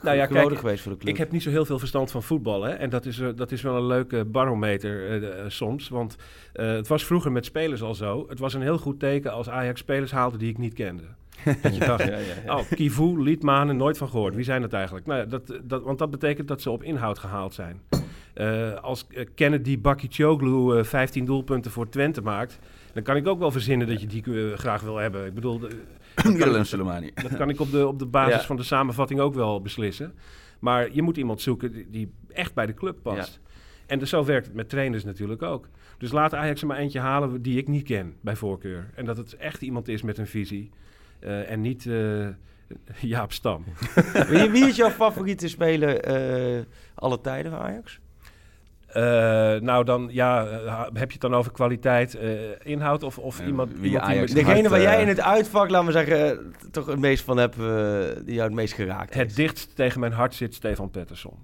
[0.02, 1.12] Nou ja, kijk, geweest voor de club.
[1.12, 2.62] Ik heb niet zo heel veel verstand van voetbal.
[2.62, 2.70] Hè?
[2.70, 5.88] En dat is, eh, dat is wel een leuke barometer soms.
[5.88, 6.16] Want
[6.52, 8.26] het was vroeger met spelers al zo.
[8.28, 11.02] Het was een heel goed teken als Ajax spelers haalde die ik niet kende.
[11.62, 12.10] Dat je dacht,
[12.46, 14.34] oh, Kivu, Liedmanen, nooit van gehoord.
[14.34, 15.06] Wie zijn dat eigenlijk?
[15.06, 17.80] Nou, ja, dat, dat, want dat betekent dat ze op inhoud gehaald zijn.
[18.38, 22.58] Eh, als Kennedy Bakicioglu eh 15 doelpunten voor Twente maakt...
[22.92, 25.26] Dan kan ik ook wel verzinnen dat je die eh, graag wil hebben.
[25.26, 25.68] Ik bedoel, de-
[26.14, 27.10] dat, Willem kan, Soleimani.
[27.14, 28.46] dat kan ik op de, op de basis Ja.
[28.46, 30.14] van de samenvatting ook wel beslissen.
[30.58, 33.40] Maar je moet iemand zoeken die, die echt bij de club past.
[33.86, 35.68] En dus zo werkt het met trainers natuurlijk ook.
[35.98, 38.90] Dus laat Ajax er maar eentje halen die ik niet ken, bij voorkeur.
[38.94, 40.70] En dat het echt iemand is met een visie.
[41.20, 42.28] eh, en niet eh,
[43.00, 43.64] Jaap Stam.
[44.28, 46.62] wie, wie is jouw favoriete speler eh
[46.94, 48.00] alle tijden van Ajax?
[48.88, 49.02] Eh,
[49.60, 53.72] nou, dan ja, eh, heb je het dan over kwaliteit, eh, inhoud of, of iemand,
[53.72, 56.98] wie iemand die Ajax Degene waar jij in het uitvak, laten we zeggen, toch het
[56.98, 57.56] meest van hebt,
[58.24, 61.38] die jou het meest geraakt het dichtst tegen mijn hart zit Stefan Pettersson.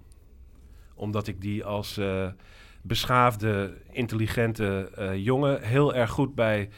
[0.94, 2.00] Omdat ik die als
[2.82, 6.68] beschaafde, intelligente jongen heel erg goed bij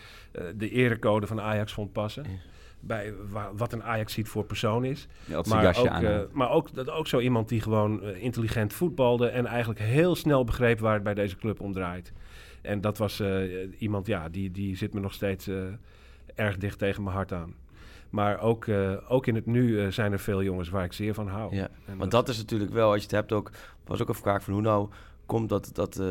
[0.54, 2.23] de erecode van Ajax vond passen.
[2.23, 2.54] Ja.
[2.80, 5.06] Bij wa- wat een Ajax ziet voor persoon is.
[5.49, 6.04] Maar ook, aan.
[6.04, 10.14] eh, maar ook, dat ook zo iemand die gewoon eh, intelligent voetbalde en eigenlijk heel
[10.14, 12.12] snel begreep waar het bij deze club om draait.
[12.62, 13.42] En dat was eh,
[13.78, 15.50] iemand, ja, die, die zit me nog steeds
[16.35, 17.54] erg dicht tegen mijn hart aan.
[18.11, 18.66] Maar ook,
[19.09, 21.54] ook in het nu zijn er veel jongens waar ik zeer van hou.
[21.54, 23.50] Ja, En Want dat is natuurlijk wel, als je het hebt ook,
[23.85, 24.88] was ook een vraag van hoe nou
[25.26, 26.02] komt dat dat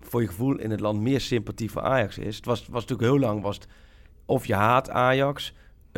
[0.00, 2.36] voor je gevoel in het land meer sympathie voor Ajax is.
[2.36, 3.68] Het was, was natuurlijk heel lang, was het
[4.24, 5.54] of je haat Ajax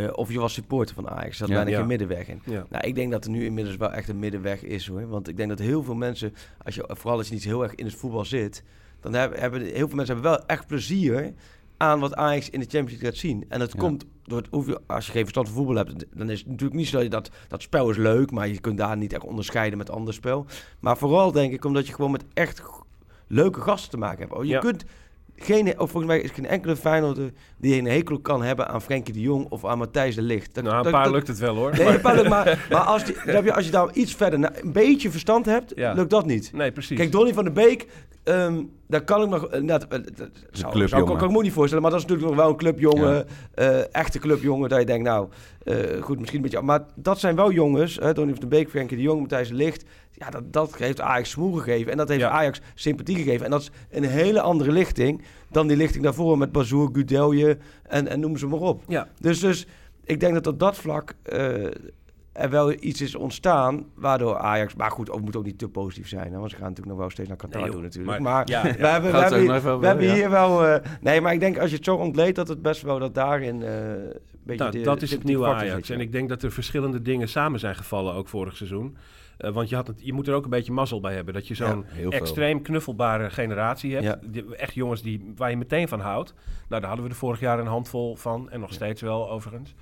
[0.07, 1.28] eh, of je was supporter van Ajax.
[1.28, 1.54] Er zat Ja.
[1.54, 1.76] bijna Ja.
[1.78, 2.40] geen middenweg in.
[2.45, 2.66] Ja.
[2.71, 5.09] Nou, ik denk dat er nu inmiddels wel echt een middenweg is hoor.
[5.09, 7.75] Want ik denk dat heel veel mensen, als je, vooral als je niet heel erg
[7.75, 8.64] in het voetbal zit,
[9.00, 11.33] dan hebben, hebben heel veel mensen hebben wel echt plezier
[11.76, 13.45] aan wat Ajax in de Champions League laat zien.
[13.49, 16.30] En dat komt door het, hoef je- als je geen verstand van voetbal hebt, dan
[16.30, 18.78] is het natuurlijk niet zo dat je dat, dat spel is leuk, maar je kunt
[18.78, 20.47] daar niet echt onderscheiden met ander spel.
[20.80, 22.62] Maar vooral denk ik omdat je gewoon met echt
[23.26, 24.33] leuke gasten te maken hebt.
[24.33, 24.85] Oh, Je kunt
[25.42, 29.14] geen, of volgens mij is geen enkele Feyenoorder die een hekel kan hebben aan Frenkie
[29.14, 30.54] de Jong of aan Matthijs de Ligt.
[30.54, 31.70] Dat- nou, een dat- paar dat- lukt het wel hoor.
[31.76, 34.50] Nee, een paar lukt, maar, maar als, die, heb je, als je daar iets verder,
[34.62, 35.92] een beetje verstand hebt, Ja.
[35.92, 36.50] lukt dat niet.
[36.52, 36.97] nee, precies.
[36.97, 37.87] Kijk, Donny van der Beek,
[38.30, 39.49] ehm daar kan ik nog...
[39.49, 42.40] eh, net, eh, dat zou, kan, ik me niet voorstellen, maar dat is natuurlijk nog
[42.44, 45.28] wel een clubjongen, eh, echte clubjongen, dat je denkt, nou,
[46.00, 46.62] goed, misschien een beetje...
[46.62, 49.54] Maar dat zijn wel jongens, hè, Donny van der Beek, Frenkie de Jong, Matthijs de
[49.54, 52.30] Ligt, ja, dat, dat heeft Ajax smoel gegeven en dat heeft Ja.
[52.30, 53.44] Ajax sympathie gegeven.
[53.44, 58.08] En dat is een hele andere lichting dan die lichting daarvoor met Bazoer, Gudelje en,
[58.08, 58.82] en noem ze maar op.
[58.88, 59.66] Ja, Dus, dus
[60.04, 61.14] ik denk dat op dat vlak
[62.40, 64.75] er wel iets is ontstaan waardoor Ajax...
[64.75, 66.32] Maar goed, ook moet ook niet te positief zijn.
[66.32, 68.21] Hè, want ze gaan natuurlijk nog wel steeds naar Qatar Nee, doen natuurlijk.
[68.21, 69.30] Maar- Maar, ja, we hebben, we het
[69.62, 70.14] hebben, we ja.
[70.14, 70.67] hier wel...
[70.67, 73.14] eh, nee, maar ik denk als je het zo ontleedt dat het best wel dat
[73.14, 73.62] daarin...
[73.62, 75.71] eh een beetje Nou, de- dat is het nieuwe Ajax.
[75.75, 75.95] zit, ja.
[75.95, 78.97] En ik denk dat er verschillende dingen samen zijn gevallen, ook vorig seizoen.
[79.36, 81.34] Eh, want je, had het, je moet er ook een beetje mazzel bij hebben.
[81.34, 84.04] Dat je zo'n Ja, extreem knuffelbare generatie hebt.
[84.04, 84.19] Ja.
[84.30, 86.34] Die, echt jongens die, waar je meteen van houdt.
[86.69, 88.50] Nou, daar hadden we er vorig jaar een handvol van.
[88.50, 89.75] En nog steeds wel, overigens.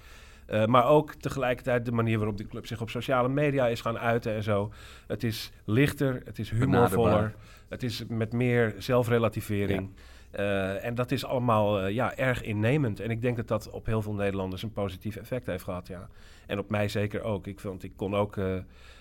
[0.48, 3.98] Eh, maar ook tegelijkertijd de manier waarop de club zich op sociale media is gaan
[3.98, 4.72] uiten en zo.
[5.06, 7.11] Het is lichter, het is humorvoller.
[7.11, 7.34] Benaderbaar.
[7.68, 9.90] Het is met meer zelfrelativering.
[10.30, 13.00] Eh, en dat is allemaal eh, ja, erg innemend.
[13.00, 15.87] En ik denk dat dat op heel veel Nederlanders een positief effect heeft gehad.
[15.87, 16.08] Ja.
[16.46, 17.46] En op mij zeker ook.
[17.46, 18.37] Ik, vond, ik kon ook...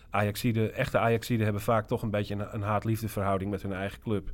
[0.10, 4.00] Ajaxide, echte Ajaxiden hebben vaak toch een beetje een, een haat-liefde verhouding met hun eigen
[4.00, 4.32] club.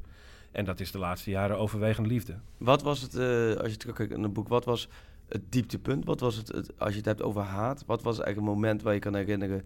[0.52, 2.36] En dat is de laatste jaren overwegend liefde.
[2.58, 3.16] Wat was het,
[3.60, 4.90] als je terugkijkt in het boek, wat was
[5.34, 6.06] het dieptepunt?
[6.06, 8.82] Wat was het, het- als je het hebt over haat, wat was eigenlijk een moment
[8.82, 9.66] waar je kan herinneren...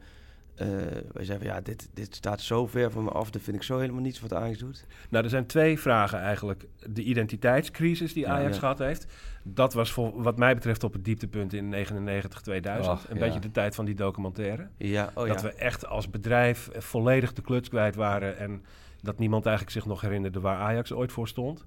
[0.55, 0.67] eh
[1.11, 3.55] waar je zei van ja, dit, dit staat zo ver van me af, dat vind
[3.57, 4.85] ik zo helemaal niets wat Ajax doet.
[5.09, 6.65] Nou, er zijn twee vragen eigenlijk.
[6.89, 8.59] De identiteitscrisis die Ja, Ajax ja.
[8.59, 9.05] gehad heeft.
[9.43, 12.87] Dat was voor, wat mij betreft op het dieptepunt in 99, 2000.
[12.95, 13.21] Ach, een ja.
[13.25, 14.67] beetje de tijd van die documentaire.
[14.77, 18.37] Ja, oh dat we echt als bedrijf eh, volledig de kluts kwijt waren.
[18.37, 18.63] En
[19.01, 21.65] dat niemand eigenlijk zich nog herinnerde waar Ajax ooit voor stond.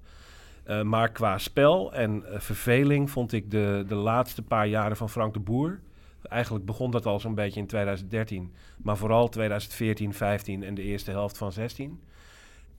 [0.63, 5.09] Eh, maar qua spel en eh, verveling vond ik de, de laatste paar jaren van
[5.09, 5.79] Frank de Boer.
[6.21, 8.53] Eigenlijk begon dat al zo'n beetje in 2013.
[8.77, 11.99] Maar vooral 2014, 15 en de eerste helft van 16.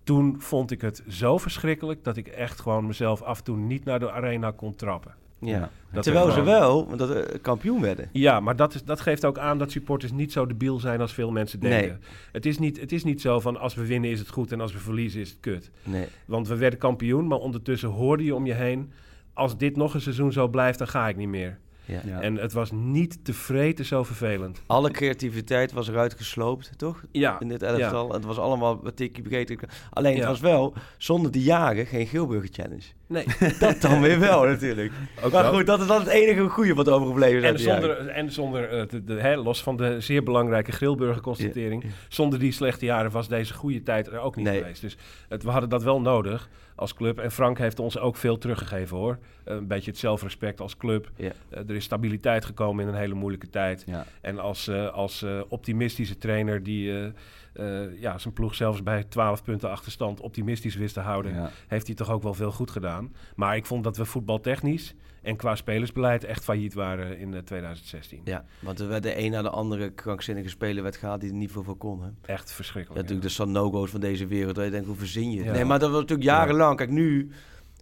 [0.03, 3.85] Toen vond ik het zo verschrikkelijk dat ik echt gewoon mezelf af en toe niet
[3.85, 5.15] naar de arena kon trappen.
[5.45, 5.71] Ja.
[5.93, 8.09] Dat Terwijl er ze gewoon- wel want dat, eh, kampioen werden.
[8.13, 11.13] Ja, maar dat, is, dat geeft ook aan dat supporters niet zo debiel zijn als
[11.15, 11.89] veel mensen denken.
[11.89, 11.99] Nee.
[12.33, 14.61] Het, is niet, het is niet zo van als we winnen is het goed en
[14.61, 15.71] als we verliezen is het kut.
[15.83, 16.07] Nee.
[16.25, 18.93] Want we werden kampioen, maar ondertussen hoorde je om je heen...
[19.33, 21.59] als dit nog een seizoen zo blijft, dan ga ik niet meer.
[21.85, 22.01] Ja.
[22.05, 22.21] Ja.
[22.21, 24.63] En het was niet te vreten zo vervelend.
[24.67, 27.03] Alle creativiteit was eruit gesloopt, toch?
[27.11, 28.13] Ja, In dit elftal.
[28.13, 29.59] Het was allemaal wat tikkie begeten.
[29.91, 30.29] Alleen het Ja.
[30.29, 32.83] was wel zonder de jagen geen Geelburger Challenge.
[33.13, 33.25] Nee.
[33.59, 34.93] Dat dan weer wel natuurlijk.
[35.23, 37.49] Ook maar goed, dat is dan het enige goede wat overgebleven is.
[37.49, 41.85] En zonder, en zonder eh, de, de- hè, los van de zeer belangrijke Grilburger-constatering...
[42.09, 44.59] zonder die slechte jaren was deze goede tijd er ook niet Nee.
[44.59, 44.81] geweest.
[44.81, 44.97] Dus
[45.29, 47.19] het, we hadden dat wel nodig als club.
[47.19, 49.19] En Frank heeft ons ook veel teruggegeven, hoor.
[49.45, 51.11] Eh, een beetje het zelfrespect als club.
[51.17, 51.33] Ja.
[51.51, 53.83] Eh, er is stabiliteit gekomen in een hele moeilijke tijd.
[53.87, 54.05] Ja.
[54.21, 57.13] En als, eh, als eh, optimistische trainer die,
[57.53, 61.51] eh, eh, ja, zijn ploeg zelfs bij 12 punten achterstand optimistisch wist te houden, Ja.
[61.67, 63.13] heeft hij toch ook wel veel goed gedaan.
[63.37, 68.21] Maar ik vond dat we voetbaltechnisch en qua spelersbeleid echt failliet waren in eh, 2016.
[68.25, 71.37] Ja, want er werd de een na de andere krankzinnige speler werd gehaald die er
[71.37, 72.01] niet veel voor kon.
[72.03, 72.07] Hè?
[72.07, 73.01] Ja, Echt verschrikkelijk.
[73.01, 74.55] natuurlijk de Sanogo's van deze wereld.
[74.55, 75.45] Dat je denkt, hoe verzin je?
[75.45, 75.53] Ja.
[75.53, 76.77] Nee, maar dat was natuurlijk jarenlang.
[76.77, 77.31] Kijk, nu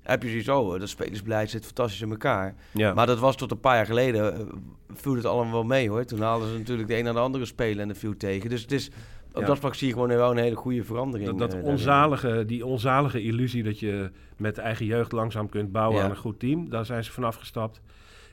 [0.03, 2.55] heb je zoiets, oh, dat spelersbeleid zit fantastisch in elkaar.
[2.73, 2.95] ja.
[2.95, 4.47] Maar dat was tot een paar jaar geleden, eh,
[4.93, 6.05] viel het allemaal wel mee hoor.
[6.05, 8.51] Toen haalden ze natuurlijk de een na de andere speler en de viel tegen.
[8.51, 8.91] Dus het is,
[9.33, 9.47] op Ja.
[9.47, 11.29] dat vlak zie je gewoon wel een hele goede verandering.
[11.31, 15.99] Dat, dat eh, onzalige, die onzalige illusie dat je met eigen jeugd langzaam kunt bouwen
[15.99, 16.05] Ja.
[16.05, 17.81] aan een goed team, daar zijn ze vanaf gestapt.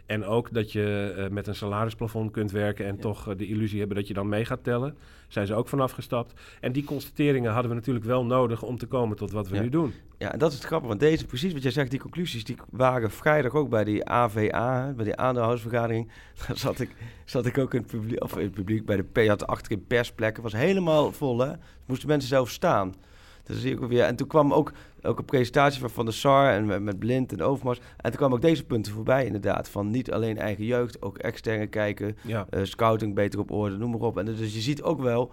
[0.07, 3.01] En ook dat je eh, met een salarisplafond kunt werken en Ja.
[3.01, 4.95] toch eh, de illusie hebben dat je dan mee gaat tellen.
[5.27, 6.33] Zijn ze ook vanaf gestapt.
[6.61, 9.61] En die constateringen hadden we natuurlijk wel nodig om te komen tot wat we Ja.
[9.61, 9.93] nu doen.
[10.17, 12.55] Ja, en dat is het grappige, want deze, precies wat jij zegt, die conclusies, die
[12.69, 16.11] waren vrijdag ook bij die AVA, bij die aandeelhoudersvergadering.
[16.47, 19.03] Daar zat ik, zat ik ook in het publiek, of in het publiek bij de
[19.03, 21.51] P, je had achterin persplekken, was helemaal vol hè.
[21.85, 22.93] Moesten mensen zelf staan.
[23.47, 24.03] Dus zie ik ook weer.
[24.03, 27.31] En toen kwam ook, ook een presentatie van Van der Sar en met, met Blind
[27.31, 27.79] en Overmars.
[27.79, 29.69] En toen kwamen ook deze punten voorbij inderdaad.
[29.69, 33.91] Van niet alleen eigen jeugd, ook externe kijken, Ja, eh, scouting beter op orde, noem
[33.91, 34.17] maar op.
[34.17, 35.31] En dus je ziet ook wel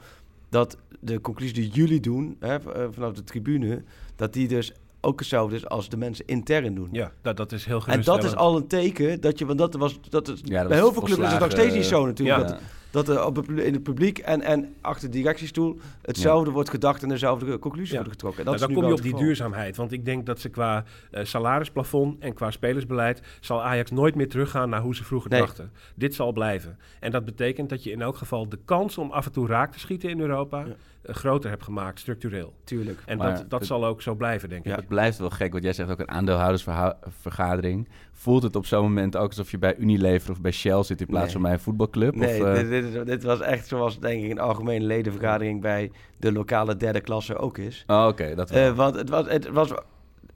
[0.48, 3.83] dat de conclusie die jullie doen, hè, eh, vanaf de tribune,
[4.16, 6.88] dat die dus ook hetzelfde is als de mensen intern doen.
[6.92, 9.74] ja dat, dat is heel en dat is al een teken dat je, want dat
[9.74, 12.07] was, dat is, Ja, dat bij heel veel clubs is het nog steeds niet zo
[12.07, 12.38] natuurlijk.
[12.38, 12.46] ja.
[12.46, 12.61] Dat,
[12.95, 17.09] dat er op in het publiek en, en achter de directiestoel hetzelfde wordt gedacht en
[17.09, 18.45] dezelfde conclusie wordt getrokken.
[18.45, 19.77] Dat Nou, dan kom je op die duurzaamheid.
[19.77, 23.23] Want ik denk dat ze qua eh, salarisplafond en qua spelersbeleid...
[23.41, 25.41] zal Ajax nooit meer teruggaan naar hoe ze vroeger Nee.
[25.41, 25.71] dachten.
[25.95, 26.79] Dit zal blijven.
[27.01, 29.73] En dat betekent dat je in elk geval de kans om af en toe raak
[29.73, 30.67] te schieten in Europa...
[31.05, 32.55] Eh, groter hebt gemaakt, structureel.
[32.64, 33.03] Tuurlijk.
[33.07, 34.71] En Maar dat, dat het- zal ook zo blijven, denk ik.
[34.71, 34.77] Ja.
[34.77, 37.88] Het blijft wel gek, want jij zegt ook een aandeelhoudersvergadering.
[38.12, 41.07] Voelt het op zo'n moment ook alsof je bij Unilever of bij Shell zit in
[41.07, 41.33] plaats Nee.
[41.33, 42.14] van bij een voetbalclub?
[42.14, 45.90] Nee, of, eh, dit, dit, dit was echt zoals denk ik een algemene ledenvergadering bij
[46.19, 47.85] de lokale derde klasse ook is.
[47.87, 48.51] Oh, oké, dat.
[48.51, 49.69] Eh, want het was, het was,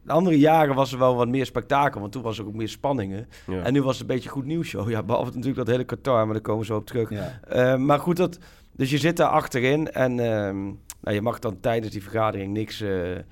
[0.02, 2.68] de andere jaren was er wel wat meer spektakel, want toen was er ook meer
[2.68, 3.28] spanningen.
[3.46, 3.62] Ja.
[3.62, 4.90] En nu was het een beetje goed nieuws show.
[4.90, 7.11] Ja, behalve natuurlijk dat hele Qatar, maar daar komen we zo op terug.
[7.11, 7.40] ja.
[7.48, 8.38] Eh, maar goed, dat,
[8.78, 10.62] dus je zit daar achterin en ehm,
[11.00, 13.22] nou, je mag dan tijdens die vergadering niks eh, eh,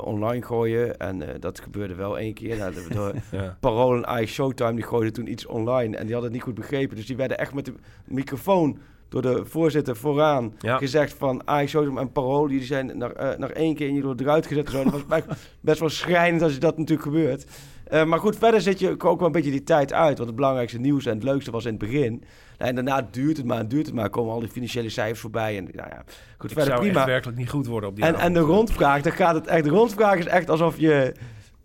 [0.00, 0.98] online gooien.
[0.98, 2.56] En eh, dat gebeurde wel één keer.
[2.58, 3.56] Nou, de, de Ja.
[3.60, 6.54] Parool en Ice Showtime die gooiden toen iets online en die hadden het niet goed
[6.54, 6.96] begrepen.
[6.96, 7.74] Dus die werden echt met de
[8.06, 10.76] microfoon door de voorzitter vooraan Ja.
[10.78, 14.26] gezegd van Ice Showtime en Parool, die zijn nog, eh, nog één keer jullie worden
[14.26, 14.70] eruit gezet.
[14.70, 14.82] Zo.
[14.84, 15.26] Dat was best,
[15.60, 17.46] best wel schrijnend als je dat natuurlijk gebeurt.
[17.84, 20.16] Eh, maar goed, verder zit je ook wel een beetje die tijd uit.
[20.16, 22.24] Want het belangrijkste nieuws en het leukste was in het begin.
[22.58, 24.10] Nou, en daarna duurt het maar en duurt het maar.
[24.10, 25.56] Komen al die financiële cijfers voorbij.
[25.56, 26.02] En nou ja,
[26.38, 26.98] goed, Ik verder zou prima.
[26.98, 29.64] echt werkelijk niet goed worden op die En, en de rondvraag, dan gaat het echt.
[29.64, 31.14] De rondvraag is echt alsof je.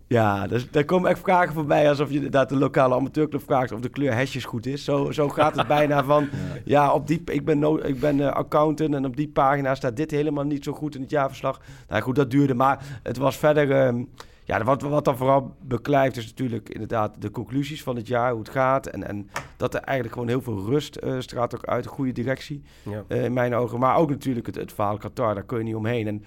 [0.08, 3.80] Ja, dus, daar komen echt vragen voorbij alsof je inderdaad de lokale amateurclub vraagt of
[3.80, 4.84] de kleur hesjes goed is.
[4.84, 6.30] Zo, zo gaat het bijna van,
[6.66, 9.96] ja, op die, ik ben, no, ik ben eh, accountant en op die pagina staat
[9.96, 11.62] dit helemaal niet zo goed in het jaarverslag.
[11.88, 14.04] Nou goed, dat duurde, maar het was verder, ehm,
[14.50, 18.40] ja, wat, wat dan vooral beklijft is natuurlijk inderdaad de conclusies van het jaar, hoe
[18.40, 18.88] het gaat.
[18.88, 22.12] En, en dat er eigenlijk gewoon heel veel rust eh straalt ook uit, een goede
[22.12, 23.04] directie Ja.
[23.08, 23.80] eh, in mijn ogen.
[23.80, 26.08] Maar ook natuurlijk het, het verhaal Qatar, daar kun je niet omheen.
[26.08, 26.24] En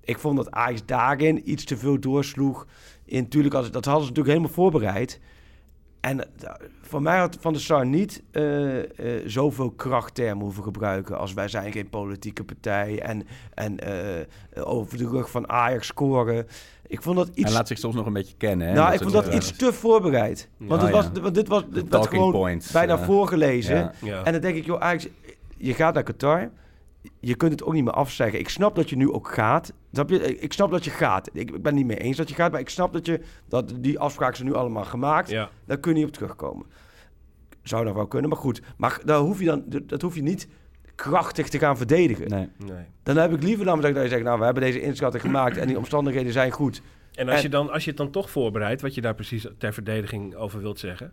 [0.00, 2.66] ik vond dat Ajax daarin iets te veel doorsloeg.
[3.04, 5.20] In, natuurlijk, als, dat hadden ze natuurlijk helemaal voorbereid.
[6.06, 6.50] En eh,
[6.86, 8.86] voor mij had Van der Sar niet eh, eh,
[9.26, 15.08] zoveel krachttermen hoeven gebruiken als wij zijn geen politieke partij en, en eh, over de
[15.08, 16.46] rug van Ajax scoren.
[16.86, 17.42] Ik vond dat iets...
[17.42, 18.66] Hij laat zich soms nog een beetje kennen.
[18.66, 18.72] Hè?
[18.72, 20.48] nou, ik vond dat iets te voorbereid.
[20.56, 21.20] Want, het was, ja.
[21.20, 23.76] want dit was dit gewoon points, bijna voorgelezen.
[23.76, 23.92] ja.
[24.02, 24.24] Ja.
[24.24, 25.08] En dan denk ik, joh, Ajax,
[25.56, 26.50] je gaat naar Qatar.
[27.20, 28.38] Je kunt het ook niet meer afzeggen.
[28.38, 29.72] Ik snap dat je nu ook gaat.
[29.92, 30.38] Snap je?
[30.38, 31.28] Ik snap dat je gaat.
[31.32, 32.50] Ik, ik ben het niet mee eens dat je gaat.
[32.52, 35.30] Maar ik snap dat, je, dat die afspraken zijn nu allemaal gemaakt.
[35.30, 35.50] Ja.
[35.64, 36.66] Daar kun je niet op terugkomen.
[37.62, 38.62] Zou nog wel kunnen, maar goed.
[38.76, 40.48] Maar daar hoef je dan, dat hoef je niet
[40.94, 42.28] krachtig te gaan verdedigen.
[42.28, 42.48] Nee.
[42.56, 42.84] Nee.
[43.02, 45.66] Dan heb ik liever dan dat je zegt, nou, we hebben deze inschatting gemaakt en
[45.66, 46.82] die omstandigheden zijn goed.
[47.14, 49.46] En als, En- je dan, als je het dan toch voorbereidt, wat je daar precies
[49.58, 51.12] ter verdediging over wilt zeggen...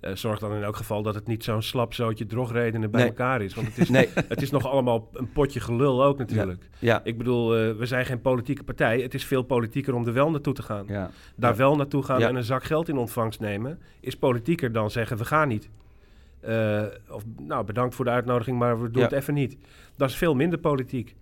[0.00, 3.08] eh, zorg dan in elk geval dat het niet zo'n slap zootje drogredenen bij Nee.
[3.10, 3.54] elkaar is.
[3.54, 6.68] Want het is, Nee, het is nog allemaal een potje gelul ook natuurlijk.
[6.78, 7.00] ja.
[7.04, 9.00] Ik bedoel, eh, we zijn geen politieke partij.
[9.00, 10.84] Het is veel politieker om er wel naartoe te gaan.
[10.86, 11.10] Ja.
[11.36, 11.56] Daar Ja.
[11.58, 13.78] wel naartoe gaan en een zak geld in ontvangst nemen...
[14.00, 15.68] is politieker dan zeggen, we gaan niet.
[16.40, 19.56] Eh, of, nou, bedankt voor de uitnodiging, maar we doen het even niet.
[19.96, 21.14] Dat is veel minder politiek.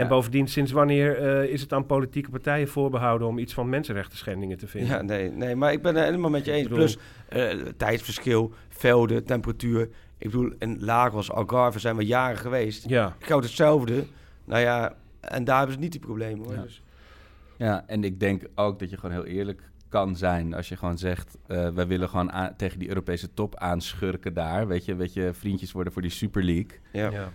[0.00, 0.12] En Ja.
[0.12, 3.26] bovendien, sinds wanneer eh, is het aan politieke partijen voorbehouden...
[3.28, 4.90] om iets van mensenrechten schendingen te vinden?
[4.96, 6.62] Ja, nee, nee, maar ik ben het helemaal met je eens.
[6.62, 9.88] Bedoel- Plus eh, tijdsverschil, velden, temperatuur.
[10.18, 12.88] Ik bedoel, in Lagos, Algarve zijn we jaren geweest.
[12.88, 13.16] Ja.
[13.18, 14.04] Goud hetzelfde.
[14.44, 16.54] Nou ja, en daar hebben ze niet die problemen hoor.
[16.54, 16.62] Ja.
[16.62, 16.82] Dus,
[17.56, 20.98] Ja, en ik denk ook dat je gewoon heel eerlijk kan zijn als je gewoon
[20.98, 21.36] zegt...
[21.46, 24.66] eh, wij willen gewoon aan- tegen die Europese top aanschurken daar.
[24.66, 26.78] Weet je, weet je, vriendjes worden voor die Super League.
[26.92, 27.10] Ja.
[27.10, 27.32] Ja.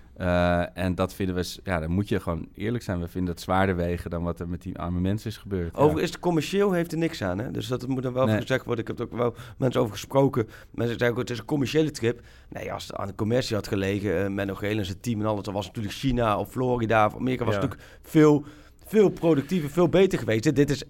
[0.74, 1.60] Eh, en dat vinden we...
[1.64, 3.00] Ja, dan moet je gewoon eerlijk zijn.
[3.00, 5.70] We vinden het zwaarder wegen dan wat er met die arme mensen is gebeurd.
[5.70, 6.04] Overigens Ja.
[6.04, 7.38] is het commercieel heeft er niks aan.
[7.40, 7.52] Hè?
[7.52, 8.42] Dus dat moet dan wel Nee.
[8.42, 8.82] gezegd worden.
[8.84, 10.48] Ik heb er ook wel mensen over gesproken.
[10.72, 12.22] Mensen zeggen ook, het is een commerciële trip.
[12.50, 15.26] Nee, als het aan de commercie had gelegen, uh, Menno Geel en zijn team en
[15.26, 17.60] alles, dan was natuurlijk China of Florida of Amerika was Ja.
[17.62, 18.46] natuurlijk veel,
[18.86, 20.56] veel productiever, veel beter geweest.
[20.56, 20.84] Dit is,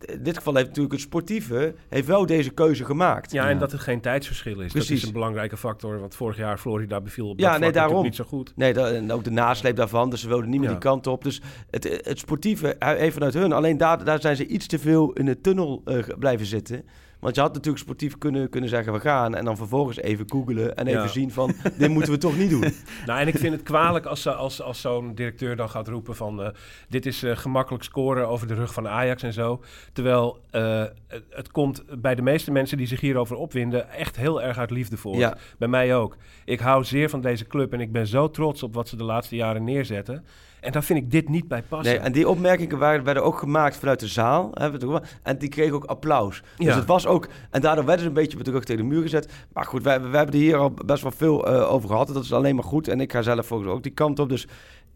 [0.00, 3.32] in dit geval heeft natuurlijk het sportieve heeft wel deze keuze gemaakt.
[3.32, 4.62] Ja, en dat er geen tijdsverschil is.
[4.62, 5.00] Dat Precies.
[5.00, 6.00] is een belangrijke factor.
[6.00, 8.02] Want vorig jaar Florida beviel op Ja, dat nee, daarom.
[8.02, 8.52] niet zo goed.
[8.56, 10.10] Nee, dat, en ook de nasleep daarvan.
[10.10, 10.74] Dus ze wilden niet meer Ja.
[10.74, 11.24] die kant op.
[11.24, 13.52] Dus het, het sportieve, eh, even vanuit hun.
[13.52, 16.84] Alleen daar, daar zijn ze iets te veel in de tunnel eh, blijven zitten.
[17.20, 19.34] Want je had natuurlijk sportief kunnen, kunnen zeggen, we gaan.
[19.34, 21.06] En dan vervolgens even googelen en even Ja.
[21.08, 22.64] zien van, dit moeten we toch niet doen.
[23.06, 26.42] Nou, en ik vind het kwalijk als, als, als zo'n directeur dan gaat roepen van...
[26.42, 26.48] eh,
[26.88, 29.62] dit is eh, gemakkelijk scoren over de rug van Ajax en zo.
[29.92, 33.90] Terwijl eh, het, het komt bij de meeste mensen die zich hierover opwinden...
[33.90, 35.16] echt heel erg uit liefde voor.
[35.16, 35.36] Ja.
[35.58, 36.16] Bij mij ook.
[36.44, 39.04] Ik hou zeer van deze club en ik ben zo trots op wat ze de
[39.04, 40.24] laatste jaren neerzetten.
[40.60, 41.94] En daar vind ik dit niet bij passen.
[41.94, 44.42] Nee, en die opmerkingen waren, werden ook gemaakt vanuit de zaal.
[44.52, 46.42] Hebben we het ook wel- en die kregen ook applaus.
[46.56, 46.74] Dus Ja.
[46.76, 47.28] het was ook...
[47.50, 49.32] En daardoor werden ze een beetje met de rug tegen de muur gezet.
[49.52, 52.08] Maar goed, wij, wij hebben er hier al best wel veel eh, over gehad.
[52.08, 52.88] En dat is alleen maar goed.
[52.88, 54.28] En ik ga zelf volgens ook die kant op.
[54.28, 54.46] Dus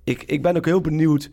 [0.05, 1.31] ik, ik ben ook heel benieuwd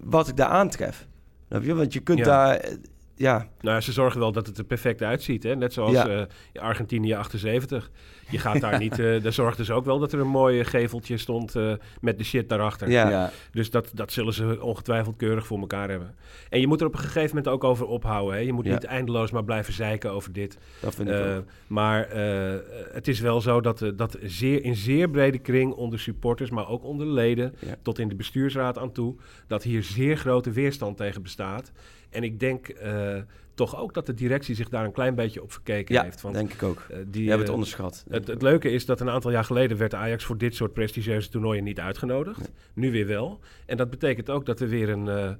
[0.00, 1.06] wat ik daar aantref.
[1.48, 2.24] Want je kunt Ja.
[2.24, 2.56] daar...
[2.56, 2.74] eh,
[3.14, 5.42] Ja, Nou, ja, ze zorgen wel dat het er perfect uitziet.
[5.42, 5.56] Hè?
[5.56, 6.08] Net zoals Ja.
[6.08, 7.90] eh, Argentinië 78.
[8.30, 8.98] Je gaat daar niet...
[8.98, 12.24] eh daar zorgden ze ook wel dat er een mooi geveltje stond eh, met de
[12.24, 12.90] shit daarachter.
[12.90, 13.08] ja.
[13.10, 13.30] Ja.
[13.52, 16.14] Dus dat, dat zullen ze ongetwijfeld keurig voor elkaar hebben.
[16.48, 18.34] En je moet er op een gegeven moment ook over ophouden.
[18.34, 18.40] Hè?
[18.40, 18.72] Je moet Ja.
[18.72, 20.58] niet eindeloos maar blijven zeiken over dit.
[20.80, 21.44] dat vind ik Eh, ook.
[21.66, 22.54] maar eh,
[22.92, 26.68] het is wel zo dat, eh, dat zeer, in zeer brede kring onder supporters, maar
[26.68, 27.74] ook onder leden, Ja.
[27.82, 29.14] tot in de bestuursraad aan toe,
[29.46, 31.72] dat hier zeer grote weerstand tegen bestaat.
[32.10, 33.16] En ik denk eh,
[33.54, 36.20] toch ook dat de directie zich daar een klein beetje op verkeken Ja, heeft.
[36.20, 36.78] Want, denk ik ook.
[36.90, 38.04] eh, die, hebben het eh, onderschat.
[38.08, 41.28] het, het leuke is dat een aantal jaar geleden werd Ajax voor dit soort prestigieuze
[41.28, 42.50] toernooien niet uitgenodigd.
[42.74, 43.40] Nu weer wel.
[43.66, 45.30] En dat betekent ook dat er weer een, eh,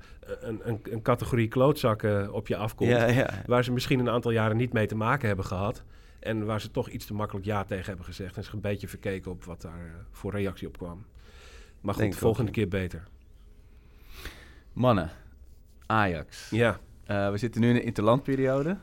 [0.41, 2.91] een, een, een categorie klootzakken op je afkomt.
[2.91, 3.43] ja, ja.
[3.47, 5.85] Waar ze misschien een aantal jaren niet mee te maken hebben gehad.
[6.19, 8.37] En waar ze toch iets te makkelijk ja tegen hebben gezegd.
[8.37, 11.05] En zich een beetje verkeken op wat daar voor reactie op kwam.
[11.81, 13.03] Maar goed, Denk ik volgende ook, keer beter.
[14.73, 15.11] Mannen,
[15.87, 16.51] Ajax.
[16.51, 16.81] Ja.
[17.11, 18.77] Eh, we zitten nu in de interlandperiode.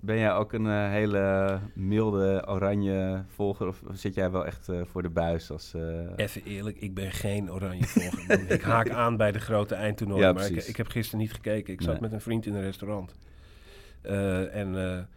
[0.00, 3.66] Ben jij ook een eh, hele milde oranje volger?
[3.68, 5.74] Of zit jij wel echt eh, voor de buis als...
[5.74, 5.82] eh,
[6.16, 8.50] Even eerlijk, ik ben geen oranje volger.
[8.50, 10.26] ik haak aan bij de grote eindtoernooien.
[10.26, 11.72] Ja, maar ik, ik heb gisteren niet gekeken.
[11.72, 13.14] Ik zat met een vriend in een restaurant.
[14.52, 15.08] En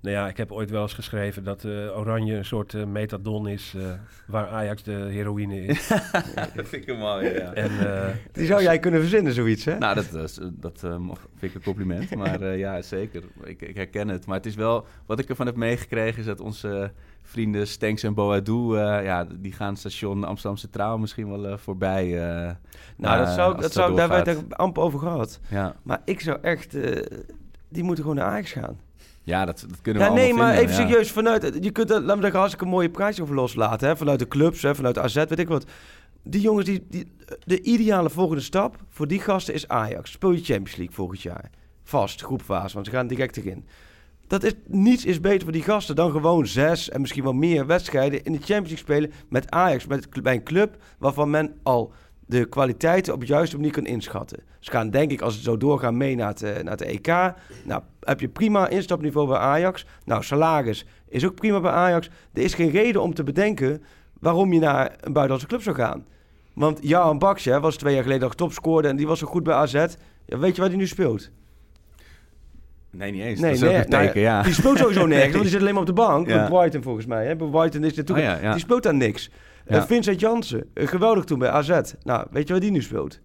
[0.00, 3.48] nou ja, ik heb ooit wel eens geschreven dat eh, oranje een soort eh, metadon
[3.48, 3.74] is...
[3.76, 3.82] eh,
[4.26, 5.88] waar Ajax de heroïne is.
[6.54, 7.52] dat vind ik hem mooi, ja.
[7.52, 7.70] en,
[8.04, 9.78] eh, Die zou jij kunnen verzinnen, zoiets, hè?
[9.78, 12.14] Nou, dat, is- dat eh, mag- vind ik een compliment.
[12.14, 13.22] Maar eh, ja, zeker.
[13.44, 14.26] Ik, ik herken het.
[14.26, 14.86] Maar het is wel...
[15.06, 18.78] Wat ik ervan heb meegekregen is dat onze vrienden Stenks en Boadou...
[18.78, 22.04] eh, ja, die gaan station Amsterdam Centraal misschien wel eh, voorbij.
[22.04, 22.50] eh,
[22.96, 24.44] nou, dat zou, dat het zou, daar hebben we doorgaat.
[24.50, 25.40] het amper over gehad.
[25.48, 26.74] Ja, Maar ik zou echt...
[26.74, 27.06] eh,
[27.68, 28.86] die moeten gewoon naar Ajax gaan.
[29.28, 30.88] Ja dat, dat kunnen we Ja, nee, maar vinden, even ja.
[30.88, 31.12] serieus.
[31.12, 33.88] Vanuit, je kunt er, laat me zeggen, hartstikke mooie prijs over loslaten.
[33.88, 33.96] Hè?
[33.96, 34.74] Vanuit de clubs, hè?
[34.74, 35.64] vanuit AZ, weet ik wat.
[36.22, 37.12] Die jongens, die, die,
[37.44, 40.10] de ideale volgende stap voor die gasten is Ajax.
[40.10, 41.50] Speel je Champions League volgend jaar.
[41.84, 43.66] Vast, groepfase, want ze gaan direct erin.
[44.26, 47.66] Dat is, niets is beter voor die gasten dan gewoon zes en misschien wel meer
[47.66, 49.86] wedstrijden in de Champions League spelen met Ajax.
[49.86, 51.92] Met, bij een club waarvan men al
[52.28, 54.38] de kwaliteiten op de juiste manier kan inschatten.
[54.58, 57.06] Ze gaan denk ik, als het zo doorgaan, mee naar het, eh, naar het EK.
[57.64, 59.86] Nou, heb je prima instapniveau bij Ajax.
[60.04, 62.10] Nou, salaris is ook prima bij Ajax.
[62.32, 63.82] Er is geen reden om te bedenken
[64.20, 66.06] waarom je naar een buitenlandse club zou gaan.
[66.52, 69.54] Want Jan hè, was twee jaar geleden nog topscorer en die was zo goed bij
[69.54, 69.86] AZ.
[70.24, 71.30] Ja, weet je waar hij nu speelt?
[72.90, 73.40] Nee, niet eens.
[73.40, 74.42] Nee, dat is ook nee, nou ja, teken, ja.
[74.42, 76.28] Die speelt sowieso nergens, want die zit alleen maar op de bank.
[76.28, 76.48] Ja.
[76.48, 77.26] Brighton volgens mij.
[77.26, 77.36] Hè?
[77.36, 78.50] Bij Brighton is de Oh, ja.
[78.50, 79.30] Die speelt daar niks.
[79.68, 79.86] Ja.
[79.86, 81.80] Vincent Jansen, eh, geweldig toen bij AZ.
[82.02, 83.20] Nou, weet je waar die nu speelt?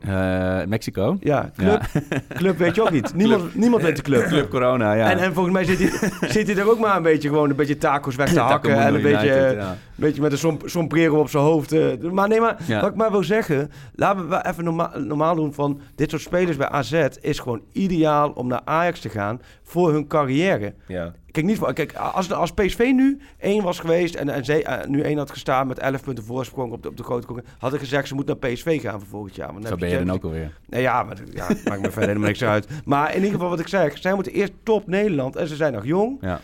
[0.00, 1.16] Eh, Mexico.
[1.20, 1.82] Ja, club,
[2.38, 3.14] club weet je ook niet.
[3.14, 4.24] Niemand, niemand weet de club.
[4.26, 5.10] Club Corona, ja.
[5.10, 7.56] En, en volgens mij zit hij, zit hij er ook maar een beetje gewoon een
[7.56, 8.74] beetje tacos weg te hakken.
[8.78, 9.70] En een beetje, ja.
[9.70, 11.72] een beetje met een som, sombrero op zijn hoofd.
[11.72, 12.10] eh.
[12.10, 12.80] Maar nee, maar Ja.
[12.80, 16.56] wat ik maar wil zeggen, laten we even norma normaal doen van dit soort spelers
[16.56, 20.74] bij AZ is gewoon ideaal om naar Ajax te gaan voor hun carrière.
[20.86, 21.12] ja.
[21.38, 24.88] Kijk, niet voor, kijk als, als PSV nu één was geweest en, en ze, eh,
[24.88, 27.74] nu één had gestaan met 11 punten voorsprong op de, op de grote concurrent, had
[27.74, 29.52] ik gezegd ze moeten naar PSV gaan voor volgend jaar.
[29.52, 30.58] Want Zo ben je dan ook alweer.
[30.66, 32.68] Nee, ja, maar ja, maakt me verder helemaal niks uit.
[32.84, 35.72] Maar in ieder geval wat ik zeg, zij moeten eerst top Nederland en ze zijn
[35.72, 36.18] nog jong.
[36.20, 36.40] Ja.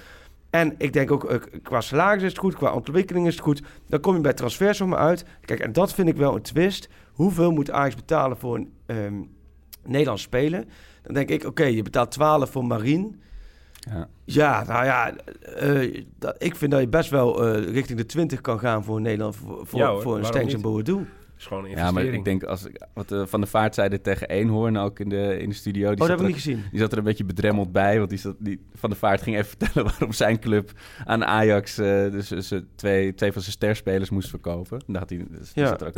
[0.51, 3.63] En ik denk ook, eh, qua salaris is het goed, qua ontwikkeling is het goed.
[3.89, 5.25] Dan kom je bij transfersommen uit.
[5.41, 6.89] Kijk, en dat vind ik wel een twist.
[7.13, 9.23] Hoeveel moet Ajax betalen voor een, ehm,
[9.85, 10.69] Nederlands spelen.
[11.03, 13.23] Dan denk ik, oké, je betaalt 12 voor Marien.
[13.91, 14.09] Ja.
[14.25, 15.15] Ja, nou ja,
[15.57, 19.01] eh, dat, ik vind dat je best wel eh, richting de 20 kan gaan voor
[19.01, 21.07] Nederland, voor, voor, Ja hoor, voor een Stengs en niet?
[21.39, 23.89] Is gewoon een Ja, maar ik denk als ik, wat eh, Van de Vaart zei
[23.89, 25.83] dit tegen Eenhoorn ook in de, in de studio.
[25.95, 26.65] Die Oh, dat zat heb ik er- niet gezien.
[26.71, 29.37] Die zat er een beetje bedremmeld bij, want die, zat, die Van der Vaart ging
[29.37, 30.73] even vertellen waarom zijn club
[31.05, 34.83] aan Ajax eh, dus, dus, eh, twee, twee van zijn sterspelers moest verkopen.
[34.87, 35.67] Daar had hij, dus, Ja.
[35.67, 35.95] zat er ook.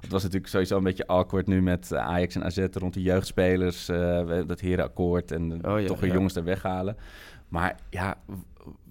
[0.00, 3.02] Het was natuurlijk sowieso een beetje awkward nu met eh, Ajax en AZ rond de
[3.02, 6.14] jeugdspelers, eh, dat herenakkoord en Oh, ja, toch weer ja.
[6.14, 6.96] jongens daar weghalen.
[7.48, 8.16] Maar ja,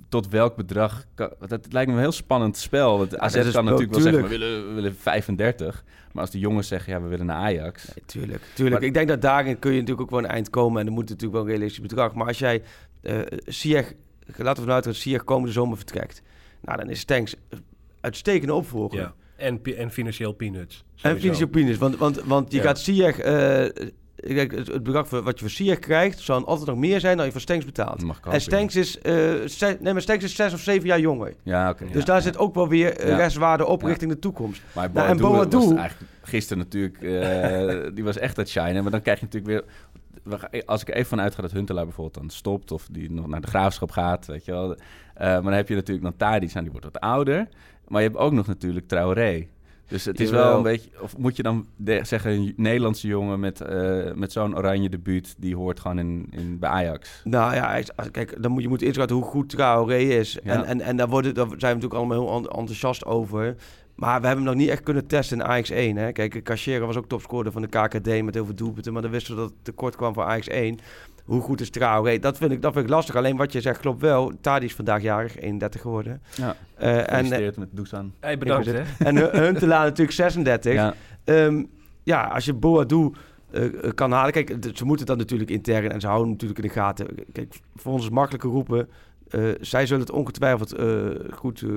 [0.10, 1.06] tot welk bedrag?
[1.16, 2.98] Kan, dat lijkt me een heel spannend spel.
[2.98, 5.84] Want AZ dat is kan natuurlijk wel zeggen, we willen, we willen 35.
[6.12, 7.88] Maar als de jongens zeggen, ja, we willen naar Ajax.
[7.88, 8.76] Nee, tuurlijk, tuurlijk.
[8.80, 10.80] Maar- ik denk dat daarin kun je natuurlijk ook wel een eind komen.
[10.80, 12.14] En dan moet natuurlijk wel een realistisch bedrag.
[12.14, 12.62] Maar als jij
[13.02, 13.94] eh Ziyech,
[14.26, 16.22] laten we vanuit dat Ziyech komende zomer vertrekt.
[16.62, 17.36] Nou, dan is Stenks
[18.02, 19.00] uitstekende opvolger.
[19.00, 19.14] Ja.
[19.36, 20.84] En, en financieel peanuts.
[21.02, 21.78] En financieel penis.
[21.78, 22.64] Want, want, want je Ja.
[22.64, 26.20] gaat eh, kijk, het, het bedrag voor, wat je voor Ziyech krijgt...
[26.20, 28.04] zal altijd nog meer zijn dan je voor Stenks betaalt.
[28.04, 31.34] Mag En Stenks is, ze- nee, maar Stenks is zes of zeven jaar jonger.
[31.44, 31.86] Ja, oké.
[31.86, 32.22] Dus ja, daar ja.
[32.22, 34.62] zit ook wel weer eh, restwaarde op richting de toekomst.
[34.76, 35.76] Maar Nou, en Boadu
[36.22, 37.02] gisteren natuurlijk...
[37.02, 38.82] eh, die was echt het shine.
[38.82, 39.64] Maar dan krijg je natuurlijk weer...
[40.66, 42.72] Als ik even van uitga dat Huntelaar bijvoorbeeld dan stopt...
[42.72, 44.76] of die nog naar de graafschap gaat, weet je wel.
[45.18, 47.48] Maar dan heb je natuurlijk dan Tadic, nou, die wordt wat ouder.
[47.88, 49.48] Maar je hebt ook nog natuurlijk Traoré.
[49.88, 50.90] Dus het is wel een beetje...
[51.02, 55.36] Of moet je dan de- zeggen, een Nederlandse jongen met, eh, met zo'n oranje debuut...
[55.38, 57.22] die hoort gewoon in, in, bij Ajax.
[57.24, 57.80] Nou ja,
[58.12, 60.38] kijk, dan moet je moet inschatten hoe goed Traoré is.
[60.44, 60.54] Ja.
[60.54, 63.56] En, en, en daar, worden, daar zijn we natuurlijk allemaal heel en- enthousiast over.
[63.96, 65.96] Maar we hebben hem nog niet echt kunnen testen in Ajax 1.
[65.98, 66.12] Hè?
[66.12, 68.94] Kijk, Cachera was ook topscorer van de KKD met heel veel doelpunten.
[68.94, 70.78] Maar dan wisten we dat het tekort kwam voor Ajax 1.
[71.28, 72.20] Hoe goed is Traoré?
[72.20, 73.16] Dat vind ik, dat vind ik lastig.
[73.16, 74.32] Alleen wat je zegt klopt wel.
[74.42, 76.22] Tadi is vandaag jarig, 31 geworden.
[76.36, 78.14] Ja, Eh, en, gefeliciteerd met Dusan.
[78.20, 78.82] Hey, bedankt hè.
[79.00, 80.74] en Hun- Huntelaar natuurlijk 36.
[80.74, 81.64] Ja, Ehm,
[82.04, 83.12] ja, als je Boadu
[83.52, 84.32] eh, eh, kan halen.
[84.32, 87.08] Kijk, ze moeten dat natuurlijk intern en ze houden hem natuurlijk in de gaten.
[87.32, 88.90] Kijk, voor ons is makkelijker roepen.
[89.30, 91.70] eh, zij zullen het ongetwijfeld eh, goed, eh,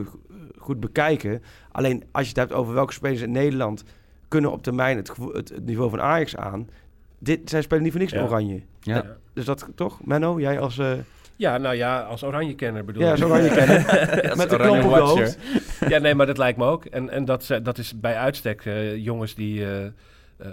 [0.59, 1.43] goed bekijken.
[1.73, 3.85] Alleen als je het hebt over welke spelers in Nederland
[4.29, 6.69] kunnen op termijn het, het niveau van Ajax aan.
[7.23, 8.23] Dit, zij spelen niet voor niks Ja.
[8.23, 8.63] oranje.
[8.81, 9.05] ja.
[9.35, 10.41] Dus dat toch, Menno?
[10.41, 10.79] Jij als...
[10.79, 10.93] eh
[11.37, 13.51] Ja, nou ja, als oranje-kenner bedoel ja, ik.
[13.53, 13.87] kennen.
[14.31, 15.25] Als Met de oranje knop op je watcher.
[15.25, 15.39] hoofd.
[15.89, 16.85] Ja, nee, maar dat lijkt me ook.
[16.85, 19.93] En, en dat, ze- dat is bij uitstek eh, jongens die eh, eh,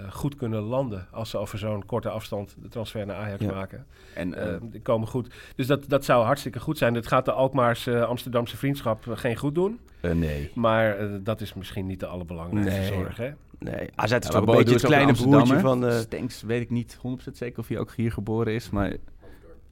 [0.09, 3.51] goed kunnen landen als ze over zo'n korte afstand de transfer naar Ajax Ja.
[3.51, 3.85] maken.
[4.13, 5.33] En Eh, eh, die komen goed.
[5.55, 6.93] Dus dat, dat zou hartstikke goed zijn.
[6.95, 9.79] Het gaat de Alkmaarse Amsterdamse vriendschap eh, geen goed doen.
[10.01, 10.51] eh, nee.
[10.53, 12.87] Maar eh, dat is misschien niet de allerbelangrijkste Nee.
[12.87, 13.17] zorg.
[13.17, 13.29] Hè?
[13.59, 15.87] Nee, AZ is Ja, toch een beetje het kleine broertje Amsterdammer.
[15.89, 15.97] van...
[15.97, 18.93] eh, Stenks weet ik niet 100% zeker of hij ook hier geboren is, maar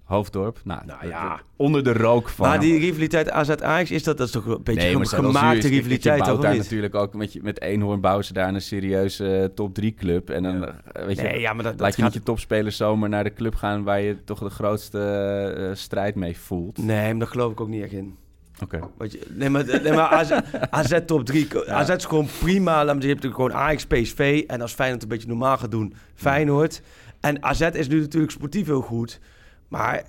[0.04, 0.60] Hoofddorp.
[0.64, 1.30] Nou, Nou dat- ja.
[1.30, 2.48] dat- onder de rook van.
[2.48, 6.04] Maar die rivaliteit AZ-Ajax, is dat, dat is toch een beetje nee, een gemaakte rivaliteit,
[6.04, 6.26] Je toch?
[6.28, 6.62] bouwt daar niet?
[6.62, 10.30] natuurlijk ook met, je, met Eenhoorn bouwen ze daar een serieuze eh, top 3 club.
[10.30, 12.14] En dan, eh, weet je, Nee, ja, maar dat, dat laat je gaat...
[12.14, 15.00] niet je topspelers zomaar naar de club gaan waar je toch de grootste
[15.58, 16.78] eh, strijd mee voelt.
[16.78, 18.16] Nee, maar daar geloof ik ook niet echt in.
[18.64, 18.80] Oké.
[19.30, 20.32] Nee, maar, nee, maar AZ,
[20.70, 21.48] AZ top 3.
[21.70, 22.86] AZ is gewoon prima.
[22.86, 24.44] Laat me zeggen, Je hebt natuurlijk gewoon Ajax, PSV.
[24.48, 26.82] En als Feyenoord een beetje normaal gaat doen, Feyenoord.
[27.20, 29.20] En AZ is nu natuurlijk sportief heel goed.
[29.68, 30.04] Maar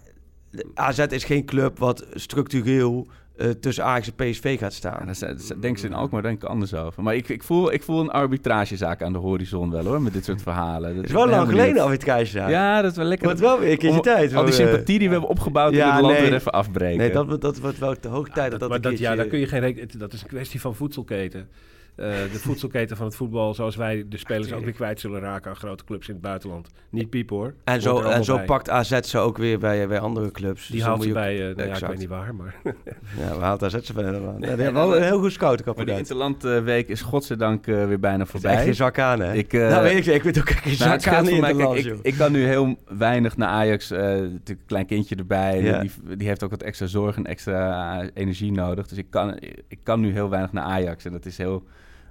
[0.74, 5.06] AZ is geen club wat structureel eh, tussen Ajax en PSV gaat Ja, staan.
[5.20, 7.02] daar denken ze in Alkmaar denk ik anders over.
[7.02, 10.24] Maar ik, ik, voel, ik voel een arbitragezaak aan de horizon wel hoor, met dit
[10.24, 10.88] soort verhalen.
[10.88, 12.38] Dat Het is wel lang geleden het kruisje.
[12.38, 13.26] Ja, dat is wel lekker.
[13.26, 14.34] Wordt wel weer een keertje tijd.
[14.34, 16.22] Al die sympathie die we hebben opgebouwd in Ja, het land nee.
[16.22, 16.98] weer even afbreken.
[16.98, 18.98] Nee, dat, wordt- dat wordt wel de hoogte tijd dat dat, maar een dat, ja,
[18.98, 21.48] keertje- daar kun je geen Dat is een kwestie van voedselketen.
[21.96, 25.50] Eh, de voedselketen van het voetbal, zoals wij de spelers ook weer kwijt zullen raken
[25.50, 26.68] aan grote clubs in het buitenland.
[26.90, 27.54] Niet piep hoor.
[27.64, 28.44] En zo, en zo bij.
[28.44, 30.66] pakt AZ ze ook weer bij, bij andere clubs.
[30.66, 32.54] Die Dus haalt ze bij, eh, nou ja, ik weet niet waar, maar...
[33.18, 34.32] Ja, we haalt AZ ze bij helemaal.
[34.32, 35.98] Ja, die hebben wel een heel goed scout maar die kapitein.
[35.98, 38.64] Interlandweek is godzijdank eh weer bijna Er is echt voorbij.
[38.64, 39.34] geen zak aan, hè?
[39.34, 41.54] Ik, eh, nou, weet ik, ik weet ook geen Nou, het zak aan in mij,
[41.54, 43.90] kijk, ik, ik kan nu heel weinig naar Ajax.
[43.90, 45.62] eh natuurlijk een klein kindje erbij.
[45.62, 45.80] Ja.
[45.80, 48.86] Die, die heeft ook wat extra zorg en extra eh, energie nodig.
[48.86, 51.04] Dus ik kan, ik kan nu heel weinig naar Ajax.
[51.04, 51.64] En dat is heel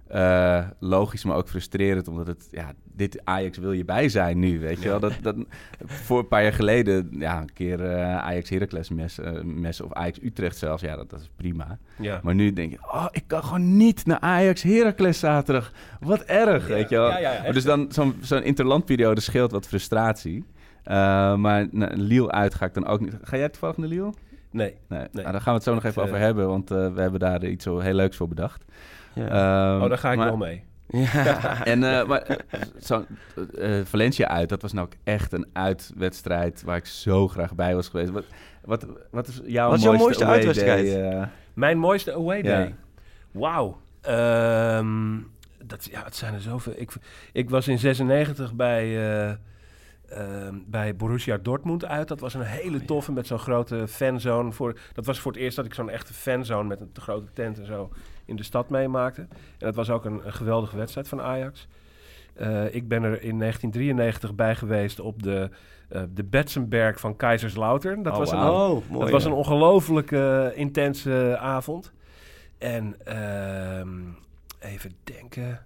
[0.08, 2.08] eh, logisch, maar ook frustrerend.
[2.08, 5.00] Omdat het, ja, dit Ajax wil je bij zijn nu, weet je wel.
[5.00, 5.36] Dat, dat,
[5.86, 9.94] voor een paar jaar geleden, ja, een keer eh, Ajax Heracles mes, eh, mes of
[9.94, 10.82] Ajax Utrecht zelfs.
[10.82, 11.78] Ja, dat, dat is prima.
[12.00, 12.20] ja.
[12.24, 15.72] Maar nu denk je, oh, ik kan gewoon niet naar Ajax Heracles zaterdag.
[16.00, 17.10] Wat erg, weet je wel.
[17.10, 20.46] Maar dus dan zo'n zo'n interlandperiode scheelt wat frustratie.
[21.38, 23.18] Maar naar Lille uit ga ik dan ook niet.
[23.22, 24.14] Ga jij toevallig naar Lille?
[24.52, 24.76] Nee.
[24.88, 25.00] Nee.
[25.00, 25.08] Nee.
[25.12, 27.64] Nou, daar gaan we het zo nog even over hebben, want we hebben daar iets
[27.64, 28.66] zo heel leuks voor bedacht.
[29.16, 29.28] Ja.
[29.76, 30.64] Ehm, Oh, daar ga ik maar- wel mee.
[31.14, 31.64] Ja.
[31.66, 33.06] En eh, maar, eh, zo,
[33.58, 37.76] eh, Valencia uit, dat was nou ook echt een uitwedstrijd waar ik zo graag bij
[37.76, 38.12] was geweest.
[38.12, 38.24] Wat,
[38.64, 40.86] wat, wat is jouw Wat mooiste away uitwedstrijd?
[40.86, 41.28] day, eh?
[41.54, 42.64] Mijn mooiste away day.
[42.68, 42.72] Ja.
[43.32, 43.78] Wauw.
[44.02, 45.18] Ehm,
[45.64, 46.74] dat, ja, het zijn er zoveel.
[46.76, 46.92] Ik,
[47.32, 49.36] ik was in 96 bij, eh,
[50.10, 52.08] ehm, bij Borussia Dortmund uit.
[52.08, 54.52] Dat was een hele toffe met zo'n grote fanzone.
[54.52, 57.34] Voor, dat was voor het eerst dat ik zo'n echte fanzone met een te grote
[57.34, 57.90] tent en zo
[58.26, 59.22] in de stad meemaakte.
[59.22, 61.68] En dat was ook een, een geweldige wedstrijd van Ajax.
[62.34, 65.50] Eh, ik ben er in 1993 bij geweest op de,
[65.90, 68.04] eh de Betzenberg van Kaiserslautern.
[68.04, 68.40] Dat Oh, was een.
[68.40, 69.02] Oh, mooi.
[69.02, 71.94] dat was een ongelooflijk eh, intense avond.
[72.58, 74.00] En ehm,
[74.60, 75.66] even denken.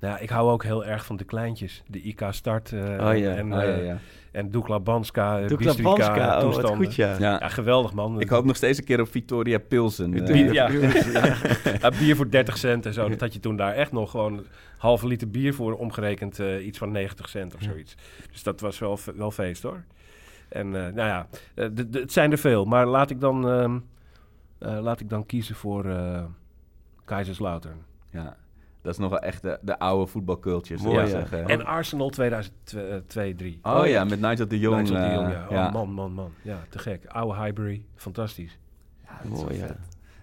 [0.00, 1.82] Nou, ik hou ook heel erg van de kleintjes.
[1.86, 3.98] De IK Start Oh ja, en, Oh, ja, ja.
[4.38, 7.16] En Dukla Banska, uh, Dukla Banska, oh, wat goed, ja.
[7.18, 7.38] Ja.
[7.40, 8.20] Ja, geweldig man.
[8.20, 10.14] Ik hoop nog steeds een keer op Victoria Pilsen.
[10.14, 10.32] eh.
[10.32, 10.68] Bier, ja.
[11.80, 13.08] Ja, bier voor 30 cent en zo.
[13.08, 14.46] Dat had je toen daar echt nog gewoon een
[14.78, 17.94] halve liter bier voor omgerekend eh, iets van 90 cent of zoiets.
[18.32, 19.84] Dus dat was wel, wel feest hoor.
[20.48, 22.64] En eh, nou ja, eh, de- de- het zijn er veel.
[22.64, 23.78] Maar laat ik dan, ehm,
[24.58, 26.22] eh, laat ik dan kiezen voor eh
[27.04, 27.76] Kaiserslautern.
[28.10, 28.36] Ja,
[28.82, 31.18] dat is nog wel echt de, de oude voetbalculture, zou Mooi, ik ja.
[31.18, 31.48] zeggen.
[31.48, 33.60] En Arsenal 2002-3.
[33.62, 34.80] oh ja, met Nigel de Jong.
[34.80, 35.44] Nigel de eh, Jong, ja.
[35.44, 35.70] Oh, ja.
[35.70, 36.30] Man, man, man.
[36.42, 37.06] Ja, te gek.
[37.06, 38.58] Oude Highbury, fantastisch.
[39.24, 39.76] Mooi, ja.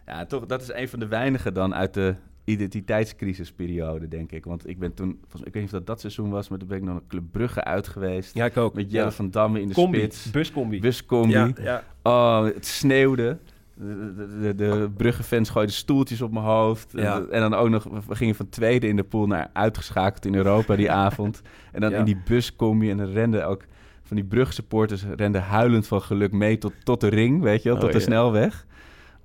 [0.05, 4.45] Ja, toch, dat is een van de weinigen dan uit de identiteitscrisisperiode, denk ik.
[4.45, 6.67] Want ik ben toen, volgens, ik weet niet of dat dat seizoen was, maar toen
[6.67, 8.33] ben ik naar Club Brugge uit geweest.
[8.33, 8.73] Ja, ik ook.
[8.73, 9.11] Met Jelle Ja.
[9.11, 10.31] van Damme in de Combi, spits.
[10.31, 10.79] buscombi.
[10.79, 11.33] Buscombi.
[11.33, 11.83] Ja, ja.
[12.03, 13.37] Oh, het sneeuwde.
[13.77, 16.91] De, de, de, Brugge-fans gooiden stoeltjes op mijn hoofd.
[16.95, 17.15] Ja.
[17.17, 20.35] En, en dan ook nog, we gingen van tweede in de pool naar uitgeschakeld in
[20.35, 21.41] Europa die avond.
[21.71, 21.97] En dan Ja.
[21.97, 23.63] in die buscombi en dan renden ook
[24.03, 27.77] van die Brugge-supporters renden huilend van geluk mee tot, tot de ring, weet je wel,
[27.77, 28.03] Oh, tot de ja.
[28.03, 28.65] snelweg.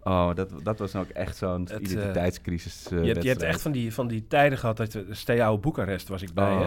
[0.02, 2.86] Oh, dat, dat was ook echt zo'n eh, identiteitscrisis.
[2.90, 5.56] eh, Je hebt, je hebt echt van die, van die tijden gehad dat je Steaua
[5.56, 6.52] Boekarest was ik bij.
[6.52, 6.60] Oh.
[6.60, 6.66] Hè?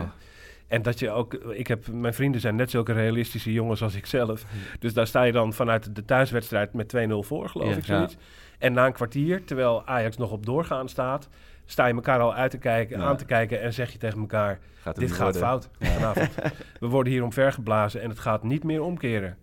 [0.74, 4.06] En dat je ook, ik heb, mijn vrienden zijn net zulke realistische jongens als ik
[4.06, 4.46] zelf.
[4.80, 8.18] Dus daar sta je dan vanuit de thuiswedstrijd met 2-0 voor, geloof Ja, ik, zoiets.
[8.60, 11.30] En na een kwartier, terwijl Ajax nog op doorgaan staat,
[11.66, 13.06] sta je elkaar al uit te kijken, Ja.
[13.06, 15.42] aan te kijken en zeg je tegen elkaar, Gaat dit gaat worden.
[15.42, 16.30] fout vanavond.
[16.80, 19.38] We worden hier omvergeblazen en het gaat niet meer omkeren.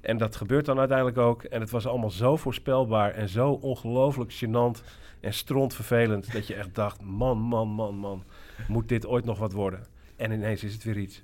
[0.00, 1.42] En dat gebeurt dan uiteindelijk ook.
[1.42, 4.84] En het was allemaal zo voorspelbaar en zo ongelooflijk gênant
[5.20, 6.32] en strontvervelend...
[6.32, 8.24] dat je echt dacht, man, man, man, man,
[8.68, 9.94] moet dit ooit nog wat worden?
[10.16, 11.22] En ineens is het weer iets.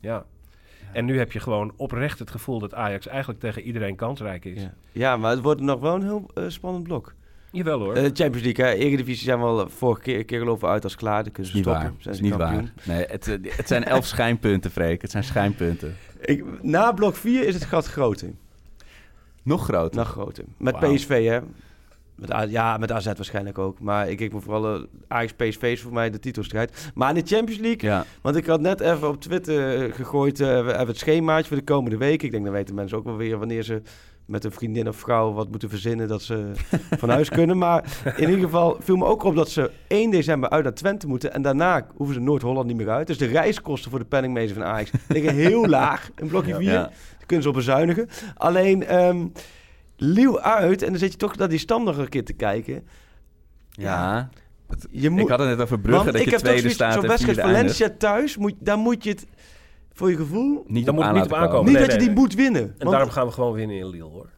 [0.00, 0.24] Ja.
[0.92, 4.62] En nu heb je gewoon oprecht het gevoel dat Ajax eigenlijk tegen iedereen kansrijk is.
[4.62, 4.74] Ja.
[4.92, 7.14] ja, maar het wordt nog wel een heel eh, spannend blok.
[7.50, 7.94] Jawel hoor.
[7.94, 8.72] Eh, Champions League, hè.
[8.72, 11.22] Eredivisie zijn we al vorige keer, keer geloven uit als klaar.
[11.22, 11.88] Dan kunnen ze Niet stoppen.
[11.90, 11.94] waar.
[12.02, 12.70] Zijn ze niet kampioen.
[12.84, 12.96] waar.
[12.96, 15.02] Nee, het, eh, het zijn elf schijnpunten, Freek.
[15.02, 15.96] Het zijn schijnpunten.
[16.20, 18.30] Ik, na blok 4 is het gat groter.
[19.42, 19.96] Nog groter.
[19.98, 20.44] Nog groter.
[20.56, 20.78] Met.
[20.78, 21.40] PSV, hè.
[22.28, 23.80] Met, ja, met AZ waarschijnlijk ook.
[23.80, 24.74] Maar ik kijk me vooral...
[24.74, 26.90] eh, Ajax-PSV is voor mij de titelstrijd.
[26.94, 27.90] Maar in de Champions League...
[27.90, 28.04] Ja.
[28.20, 30.40] Want ik had net even op Twitter eh, gegooid...
[30.40, 32.22] eh, we hebben het schemaatje voor de komende week.
[32.22, 33.82] Ik denk, dan weten mensen ook wel weer wanneer ze...
[34.26, 36.08] met een vriendin of vrouw wat moeten verzinnen...
[36.08, 36.50] dat ze
[36.98, 37.58] van huis kunnen.
[37.58, 37.84] Maar
[38.16, 41.32] in ieder geval viel me ook op dat ze 1 december uit naar Twente moeten...
[41.32, 43.06] en daarna hoeven ze Noord-Holland niet meer uit.
[43.06, 44.90] Dus de reiskosten voor de penningmeester van Ajax...
[45.08, 46.62] liggen heel laag in blokje 4.
[46.62, 46.72] Ja.
[46.72, 46.92] Daar
[47.26, 48.08] kunnen ze op bezuinigen.
[48.36, 48.84] Alleen...
[48.84, 49.26] ehm
[50.02, 52.86] Lieuw uit en dan zit je toch naar die stand nog een keer te kijken.
[53.70, 54.28] Ja.
[54.90, 56.76] Je moet, Ik had het net over Brugge, dat ik je heb toch tweede zoiets,
[56.76, 57.40] staat zo'n wedstrijd.
[57.40, 59.26] Valencia thuis, moet, daar moet je het
[59.92, 60.64] voor je gevoel...
[60.66, 61.50] Niet moet aan niet op aankomen.
[61.50, 61.64] komen.
[61.64, 62.62] niet nee, dat je nee, die moet winnen.
[62.62, 64.28] en Want- daarom gaan we gewoon winnen in Lille hoor.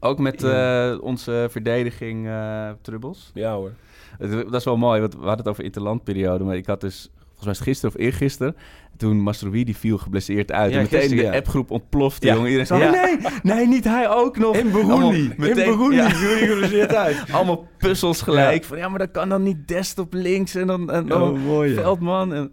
[0.00, 3.30] Ook met eh, onze verdediging eh Trubbels.
[3.34, 3.72] Ja hoor.
[4.18, 6.44] Dat is wel mooi, want we hadden het over interlandperiode.
[6.44, 8.56] Maar ik had dus, volgens mij is het gisteren of eergisteren...
[8.96, 10.70] toen Masrowi die viel geblesseerd uit.
[10.70, 11.36] Ja, en meteen gisteren, de ja.
[11.38, 12.32] appgroep ontplofte, Ja.
[12.34, 12.46] jongen.
[12.50, 12.90] Iedereen zei, Ja.
[12.90, 14.56] nee, nee, niet hij ook nog.
[14.56, 16.10] in In meteen- Burundi ja.
[16.10, 17.16] viel geblesseerd uit.
[17.32, 18.64] Allemaal puzzels gelijk.
[18.64, 21.38] Van ja, maar dat kan dan niet Dest op links en dan en, Oh, oh,
[21.44, 21.74] mooi.
[21.74, 22.32] Veldman.
[22.34, 22.52] En,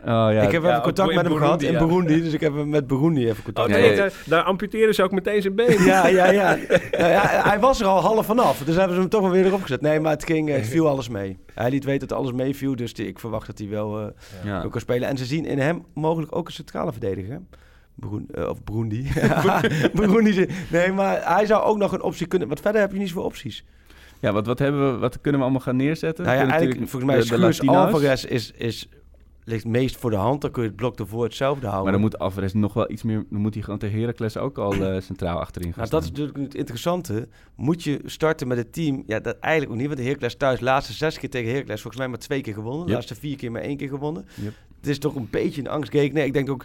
[0.00, 1.78] oh, ja, ik heb Ja, even contact met hem gehad in.
[1.78, 2.22] Burundi.
[2.22, 3.96] Dus ik heb met Burundi even contact Oh, Ja, nee, ja.
[3.96, 5.84] Daar, daar amputeren ze ook meteen zijn been.
[5.84, 6.56] Ja, ja, ja.
[6.98, 7.42] Nou ja.
[7.44, 8.58] Hij was er al half vanaf.
[8.64, 9.80] Dus hebben ze hem toch wel weer erop gezet.
[9.80, 11.38] Nee, maar het, ging, het viel alles mee.
[11.54, 12.76] Hij liet weten dat alles meeviel.
[12.76, 14.12] Dus die- ik verwacht dat hij wel
[14.44, 15.08] eh, ook kan spelen.
[15.08, 17.40] En ze zien in hem mogelijk ook een centrale verdediger.
[17.94, 18.64] Broen, eh, of.
[18.64, 19.02] Burundi.
[20.32, 22.48] ze- Nee, maar hij zou ook nog een optie kunnen.
[22.48, 23.64] Want verder heb je niet zoveel opties.
[24.20, 26.24] Ja, wat, wat, hebben we, wat kunnen we allemaal gaan neerzetten?
[26.24, 27.66] Nou ja, eigenlijk, volgens mij de- is de.
[27.70, 28.88] Alvarez is, is,
[29.44, 30.40] ligt meest voor de hand.
[30.40, 31.82] Dan kun je het blok ervoor hetzelfde houden.
[31.84, 33.24] Maar dan moet Alvarez nog wel iets meer...
[33.30, 36.08] Dan moet hij gewoon tegen Heracles ook al eh, centraal achterin gaan Nou, dat is
[36.08, 37.28] natuurlijk het interessante.
[37.56, 39.02] Moet je starten met het team?
[39.06, 39.86] Ja, dat eigenlijk ook niet.
[39.86, 42.80] Want de Heracles thuis, laatste zes keer tegen Heracles, volgens mij maar twee keer gewonnen.
[42.80, 42.94] De Yep.
[42.94, 44.26] laatste vier keer maar één keer gewonnen.
[44.34, 44.52] Yep.
[44.88, 46.14] Het is toch een beetje een angstgeken.
[46.14, 46.64] Nee, ik denk ook,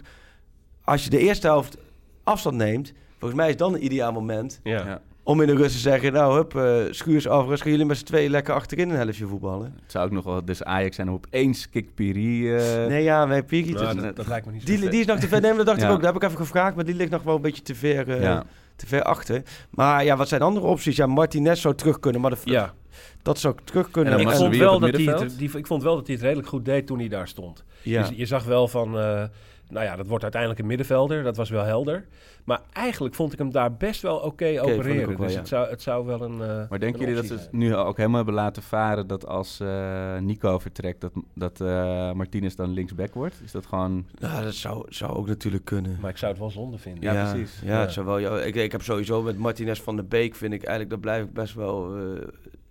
[0.84, 1.76] als je de eerste helft
[2.22, 4.86] afstand neemt, volgens mij is dan een ideaal moment Ja.
[4.86, 5.00] Ja.
[5.22, 8.04] om in de rust te zeggen, nou hup, eh Schuurs, Alvarez, gaan jullie met z'n
[8.04, 9.72] tweeën lekker achterin een helftje voetballen?
[9.82, 10.44] Het zou ook nog wel...
[10.44, 12.54] Dus Ajax zijn opeens Kikpiri...
[12.56, 15.00] eh nee, ja, wij Piri, Nou, dus- dat, dat lijkt me niet zo die, die
[15.00, 15.40] is nog te ver.
[15.40, 15.86] Nee, dat dacht Ja.
[15.86, 16.02] ik ook.
[16.02, 18.22] Dat heb ik even gevraagd, maar die ligt nog wel een beetje te ver, eh,
[18.22, 18.44] ja.
[18.76, 19.42] Te ver achter.
[19.70, 20.96] Maar ja, wat zijn andere opties?
[20.96, 22.74] Ja, Martinez zou terug kunnen, maar de, Ja,
[23.22, 24.12] dat zou terug kunnen.
[24.12, 26.48] En ik vond, wel dat hij het, die, ik vond wel dat hij het redelijk
[26.48, 27.64] goed deed toen hij daar stond.
[27.82, 28.06] ja.
[28.08, 28.98] Je, je zag wel van...
[28.98, 29.24] eh,
[29.68, 31.22] nou ja, dat wordt uiteindelijk een middenvelder.
[31.22, 32.06] Dat was wel helder.
[32.44, 35.08] Maar eigenlijk vond ik hem daar best wel oké ik opereren.
[35.08, 35.38] wel, dus ja.
[35.38, 36.40] het, zou, het zou wel een.
[36.42, 39.60] eh, Maar denken jullie dat ze het nu ook helemaal hebben laten varen dat als
[39.60, 41.66] eh, Nico vertrekt, dat, dat eh,
[42.12, 43.40] Martinez dan linksback wordt?
[43.44, 44.06] Is dat gewoon...
[44.18, 45.98] Nou, dat zou, zou ook natuurlijk kunnen.
[46.00, 47.02] Maar ik zou het wel zonde vinden.
[47.14, 47.60] Ja, precies.
[47.64, 47.80] Ja, Ja.
[47.80, 50.60] het zou wel, ja, ik, ik heb sowieso met Martinez van der Beek, vind ik
[50.62, 52.00] eigenlijk, dat blijf ik best wel eh,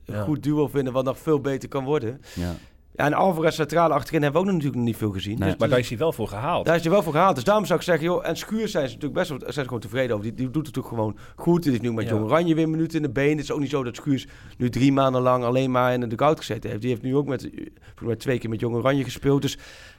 [0.05, 0.21] een Ja.
[0.23, 2.21] goed duo vinden, wat nog veel beter kan worden.
[2.35, 2.53] Ja.
[2.95, 5.39] Ja, en Alvarez centrale achterin hebben we ook nog natuurlijk nog niet veel gezien.
[5.39, 5.49] Nee.
[5.49, 6.65] Dus Maar daar is hij wel voor gehaald.
[6.65, 7.35] daar is hij wel voor gehaald.
[7.35, 9.63] Dus daarom zou ik zeggen, joh, en Schuurs zijn ze natuurlijk best wel zijn ze
[9.63, 10.23] gewoon tevreden over.
[10.27, 11.63] Die, die doet het ook gewoon goed.
[11.63, 12.11] Die is nu met Ja.
[12.11, 13.29] Jong Oranje weer minuten in de been.
[13.29, 14.27] Het is ook niet zo dat Schuurs
[14.57, 16.81] nu drie maanden lang alleen maar in de dugout gezeten heeft.
[16.81, 17.49] Die heeft nu ook met,
[18.01, 19.41] mij twee keer met Jong Oranje gespeeld.
[19.41, 19.57] Dus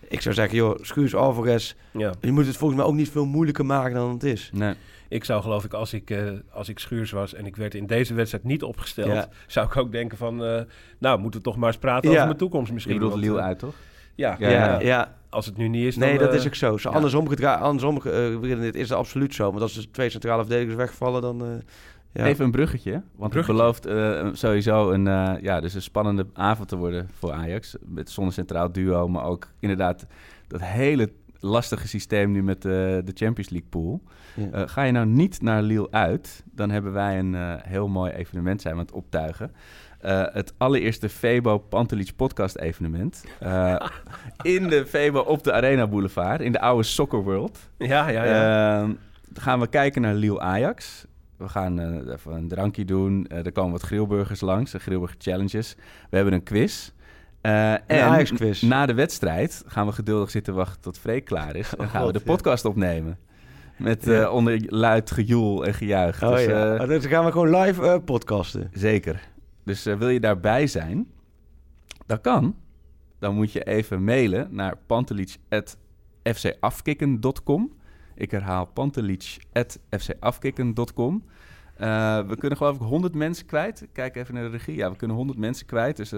[0.08, 2.12] ik zou zeggen, joh, Schuurs, Alvarez, Ja.
[2.20, 4.50] je moet het volgens mij ook niet veel moeilijker maken dan het is.
[4.52, 4.74] Nee.
[5.14, 7.86] Ik zou geloof ik, als ik, eh, als ik Schuurs was en ik werd in
[7.86, 9.28] deze wedstrijd niet opgesteld, Ja.
[9.46, 10.60] zou ik ook denken van, eh,
[10.98, 12.14] nou, moeten we toch maar eens praten Ja.
[12.14, 12.94] over mijn toekomst Je misschien.
[12.94, 13.74] bedoelt want, Lille eh, uit, toch?
[14.14, 16.08] Ja, Ja, Ja, als het nu niet is, dan...
[16.08, 16.76] Nee, dat is ook zo.
[16.76, 16.88] zo.
[16.88, 19.48] Andersom, andersom eh, dit is het absoluut zo.
[19.50, 21.42] Want als er twee centrale verdedigers wegvallen, dan...
[21.44, 21.48] eh,
[22.12, 22.24] ja.
[22.26, 23.62] Even een bruggetje, want Bruggetje.
[23.62, 27.76] het belooft eh, sowieso een, eh, ja, dus een spannende avond te worden voor Ajax.
[27.86, 30.06] Met zonder centraal duo, maar ook inderdaad
[30.48, 34.02] dat hele lastige systeem nu met eh, de Champions League pool.
[34.34, 34.50] Ja.
[34.50, 38.12] Eh, ga je nou niet naar Lille uit, dan hebben wij een eh, heel mooi
[38.12, 39.52] evenement zijn we aan het optuigen.
[40.00, 43.24] Eh, het allereerste Febo Pantelic podcast evenement.
[44.42, 47.58] In de Febo op de Arena Boulevard, in de oude Soccer World.
[47.78, 48.78] Ja, ja, ja.
[48.80, 48.92] Ehm,
[49.28, 51.06] dan gaan we kijken naar Lille Ajax.
[51.36, 51.78] We gaan
[52.10, 53.26] even een drankje doen.
[53.28, 55.74] Er komen wat grillburgers langs, de grillburger challenges.
[56.10, 56.90] We hebben een quiz.
[57.40, 58.62] Eh, en Ajax-quiz.
[58.62, 61.74] na de wedstrijd gaan we geduldig zitten wachten tot Freek klaar is.
[61.76, 63.18] En Oh, gaan we de podcast opnemen.
[63.78, 64.22] Met Ja.
[64.22, 66.22] eh, onder luid gejoel en gejuich.
[66.22, 68.70] Oh dus, ja, dus dan gaan we gewoon live eh, podcasten.
[68.72, 69.28] Zeker.
[69.64, 71.06] Dus wil je daarbij zijn?
[72.06, 72.56] Dat kan.
[73.18, 77.72] Dan moet je even mailen naar pantelic.fcafkikken.com.
[78.14, 81.24] Ik herhaal pantelic.fcafkikken.com.
[82.26, 83.86] We kunnen geloof ik 100 mensen kwijt.
[83.92, 84.76] Kijk even naar de regie.
[84.76, 85.96] Ja, we kunnen 100 mensen kwijt.
[85.96, 86.12] Dus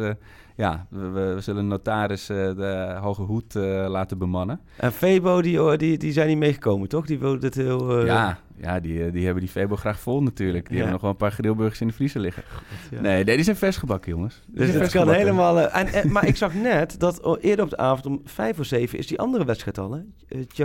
[0.56, 4.60] ja, we, we, we zullen notaris eh, de hoge hoed eh, laten bemannen.
[4.76, 7.06] En Febo, die, oh, die, die zijn niet meegekomen, toch?
[7.06, 7.98] Die wilden dit heel...
[8.00, 10.64] eh, ja, ja die, die hebben die Febo graag vol natuurlijk.
[10.68, 10.82] Die Ja.
[10.82, 12.42] hebben nog wel een paar grillburgers in de vriezer liggen.
[12.90, 13.00] ja.
[13.00, 14.42] Nee, nee, die zijn vers gebakken, jongens.
[14.46, 15.60] Die Dus het kan helemaal...
[15.60, 18.66] en, en- maar ik zag net dat oh, eerder op de avond om vijf of
[18.66, 20.00] zeven is die andere wedstrijd al, hè?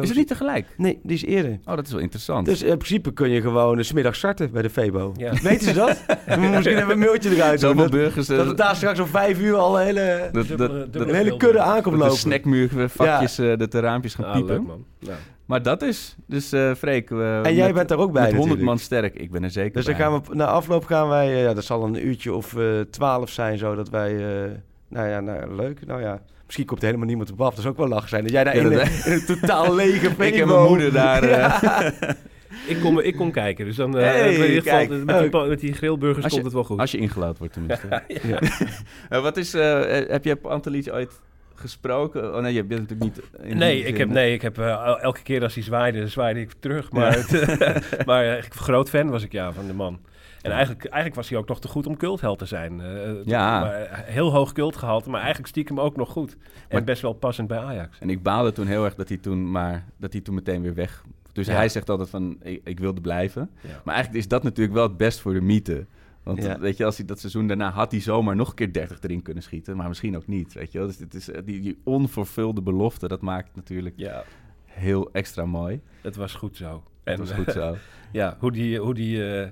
[0.02, 0.68] Is het niet tegelijk?
[0.78, 1.60] Nee, die is eerder.
[1.66, 2.46] Oh, dat is wel interessant.
[2.46, 5.14] Dus in principe kun je gewoon uh, smiddag starten bij de Febo.
[5.18, 5.34] Ja.
[5.42, 6.06] Weten ze dat?
[6.40, 7.60] Misschien even een mailtje eruit.
[7.60, 8.30] Zoveel Dat, burgers...
[8.30, 10.94] eh, dat het daar straks om vijf uur al een hele, dat, dat, Dubbele- dat,
[10.94, 12.18] dubbele een hele kudde aankomt dat de lopen.
[12.18, 14.54] snackmuur vakjes, eh, dat de raampjes gaan Ah, piepen.
[14.56, 14.86] leuk man.
[15.00, 15.14] Ja.
[15.46, 16.16] Maar dat is...
[16.26, 17.10] Dus eh Freek...
[17.10, 18.66] we- En jij met- bent daar ook bij Met 100 natuurlijk.
[18.68, 19.16] man sterk.
[19.16, 20.04] Ik ben er zeker Dus dan bij.
[20.04, 23.30] gaan we, na afloop gaan wij, eh, ja, dat zal een uurtje of eh, twaalf
[23.30, 24.50] zijn, zo dat wij, eh,
[24.90, 26.22] nou ja, nou, leuk, nou ja.
[26.46, 28.24] Misschien komt er helemaal niemand op af, dat is ook wel lachen zijn.
[28.24, 30.92] Dat jij daar Ja, in, dat- een, in een totaal lege Ik en mijn moeder
[30.94, 31.22] daar...
[32.68, 35.60] Ik, kom, ik kom kijken, dus dan eh, Hey, in ieder geval, met, die, met
[35.60, 36.80] die grillburgers Als komt je- het wel goed.
[36.80, 37.88] Als je ingeluid wordt tenminste.
[38.24, 38.40] Ja.
[39.10, 39.54] Eh, wat is...
[39.54, 41.22] eh, heb je Pantelic ooit
[41.56, 42.36] gesproken?
[42.36, 43.50] Oh nee, je bent natuurlijk niet...
[43.52, 46.52] in Nee, ik heb, nee, ik heb el- elke keer als hij zwaaide, zwaaide ik
[46.60, 46.92] terug.
[46.92, 50.00] Maar, het, maar ik- groot fan was ik ja van de man.
[50.42, 52.82] En eigenlijk, eigenlijk was hij ook nog te goed om cultheld te zijn.
[52.82, 53.60] Eh, Ja.
[53.60, 56.32] maar, heel hoog cultgehalte, maar eigenlijk stiekem ook nog goed.
[56.32, 56.38] En
[56.72, 57.98] Maar- best wel passend bij Ajax.
[58.00, 59.86] En ik baalde toen heel erg dat hij toen maar...
[59.98, 61.04] Dat hij toen meteen weer weg...
[61.34, 61.54] Dus Ja.
[61.54, 62.38] hij zegt altijd van...
[62.44, 63.50] Ik, ik wilde blijven.
[63.62, 63.82] Ja.
[63.84, 65.86] Maar eigenlijk is dat natuurlijk wel het best voor de mythe.
[66.24, 66.60] Want Ja.
[66.60, 69.22] weet je, als hij dat seizoen daarna had hij zomaar nog een keer 30 erin
[69.22, 69.78] kunnen schieten.
[69.78, 70.88] Maar misschien ook niet, weet je wel.
[70.88, 74.24] Dus dit is, eh, die, die onvervulde belofte, dat maakt het natuurlijk Ja,
[74.66, 75.82] heel extra mooi.
[76.02, 76.84] het was goed zo.
[77.04, 77.76] En was goed zo.
[78.12, 79.48] ja, hoe die, hoe die eh,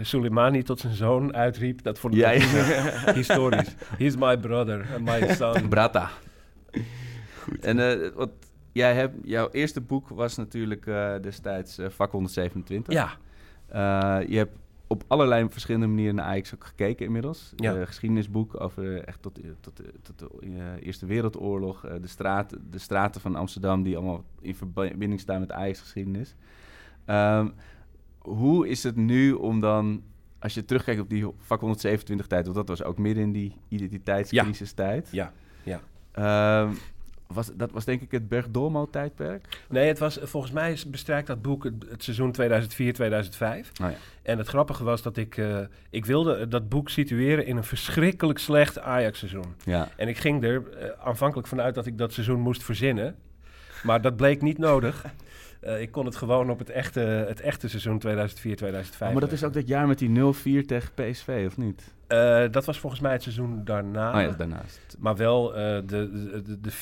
[0.00, 2.42] Soleimani tot zijn zoon uitriep, dat vond ik Ja, ja.
[3.14, 3.74] historisch.
[3.98, 5.68] He's my brother and my son.
[5.68, 6.10] Brata.
[7.60, 8.30] En eh, wat
[8.76, 12.94] jij hebt, jouw eerste boek was natuurlijk eh, destijds eh, Vak 127.
[12.94, 13.10] Ja,
[13.66, 17.52] Eh, je hebt op allerlei verschillende manieren naar Ajax ook gekeken inmiddels.
[17.56, 17.84] Ja.
[17.84, 21.80] Geschiedenisboek over echt tot, tot, tot de Eerste Wereldoorlog.
[21.80, 26.34] de, straat, de straten van Amsterdam die allemaal in verbinding staan met Ajax-geschiedenis.
[27.04, 27.48] Ehm,
[28.18, 30.02] hoe is het nu om dan,
[30.38, 33.56] als je terugkijkt op die vak 127 tijd, want dat was ook midden in die
[33.68, 35.08] identiteitscrisis tijd.
[35.10, 35.80] Ja, ja.
[36.12, 36.74] Ehm,
[37.26, 39.62] was, dat was denk ik het Bergdolmo-tijdperk.
[39.68, 42.42] Nee, het was, volgens mij bestrijkt dat boek het, het seizoen 2004-2005.
[42.42, 43.94] Oh ja.
[44.22, 45.58] En het grappige was dat ik, eh,
[45.90, 49.54] ik wilde dat boek situeren in een verschrikkelijk slecht Ajax-seizoen.
[49.64, 49.88] Ja.
[49.96, 53.16] En ik ging er eh, aanvankelijk vanuit dat ik dat seizoen moest verzinnen.
[53.82, 55.04] Maar dat bleek niet nodig.
[55.60, 58.08] Eh, ik kon het gewoon op het echte, het echte seizoen 2004-2005.
[59.02, 60.08] Oh, maar dat is ook dat jaar met die
[60.62, 61.94] 0-4 tegen PSV, of niet?
[62.06, 64.14] Eh, dat was volgens mij het seizoen daarna.
[64.14, 64.96] Oh ja, daarnaast.
[64.98, 66.72] Maar wel eh, de, de, de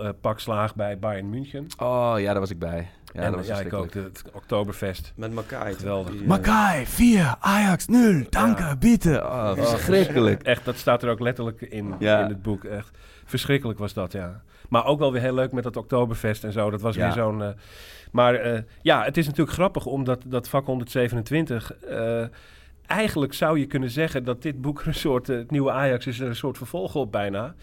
[0.00, 1.66] 4-0 eh, pakslaag bij Bayern München.
[1.78, 2.88] Oh ja, daar was ik bij.
[3.12, 3.92] Ja, en dat was ja, ik ook.
[3.92, 5.12] de- Het Oktoberfest.
[5.16, 5.74] Met Makai.
[5.74, 6.12] Geweldig.
[6.12, 9.20] Die, Makai, 4, Ajax 0, danke, bitte.
[9.24, 10.42] Oh, verschrikkelijk.
[10.42, 12.22] Echt, dat staat er ook letterlijk in, Ja.
[12.22, 12.64] in het boek.
[12.64, 14.42] Echt verschrikkelijk was dat, ja.
[14.68, 16.70] Maar ook wel weer heel leuk met dat Oktoberfest en zo.
[16.70, 17.04] Dat was Ja.
[17.04, 17.54] weer zo'n...
[18.12, 21.72] maar eh, ja, het is natuurlijk grappig omdat dat vak 127...
[22.90, 25.28] eigenlijk zou je kunnen zeggen dat dit boek een soort...
[25.28, 27.54] eh, het nieuwe Ajax is er een soort vervolg op bijna.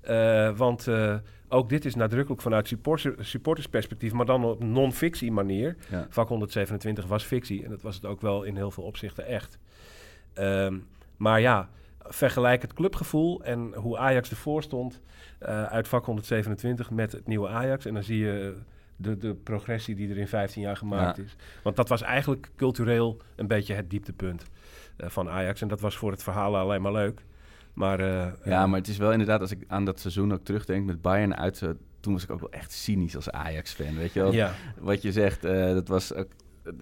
[0.00, 1.14] Eh, want eh,
[1.48, 4.12] ook dit is nadrukkelijk vanuit supporter, supportersperspectief...
[4.12, 5.76] maar dan op non-fictie manier.
[5.90, 6.06] Ja.
[6.08, 9.58] Vak 127 was fictie en dat was het ook wel in heel veel opzichten echt.
[10.32, 10.78] Ehm,
[11.16, 11.68] maar ja,
[12.06, 15.00] vergelijk het clubgevoel en hoe Ajax ervoor stond
[15.68, 17.84] uit vak 127 met het nieuwe Ajax.
[17.86, 18.56] En dan zie je
[18.96, 21.22] de, de progressie die er in 15 jaar gemaakt Ja.
[21.22, 21.36] is.
[21.62, 24.44] Want dat was eigenlijk cultureel een beetje het dieptepunt
[24.98, 25.60] van Ajax.
[25.62, 27.24] En dat was voor het verhaal alleen maar leuk.
[27.74, 28.06] Maar, eh,
[28.44, 31.02] Ja, eh, maar het is wel inderdaad, als ik aan dat seizoen ook terugdenk met
[31.02, 31.68] Bayern uit, eh,
[32.00, 34.32] toen was ik ook wel echt cynisch als Ajax-fan, weet je wel.
[34.32, 34.52] ja.
[34.80, 36.28] Wat je zegt, eh, dat was ook,
[36.62, 36.72] eh,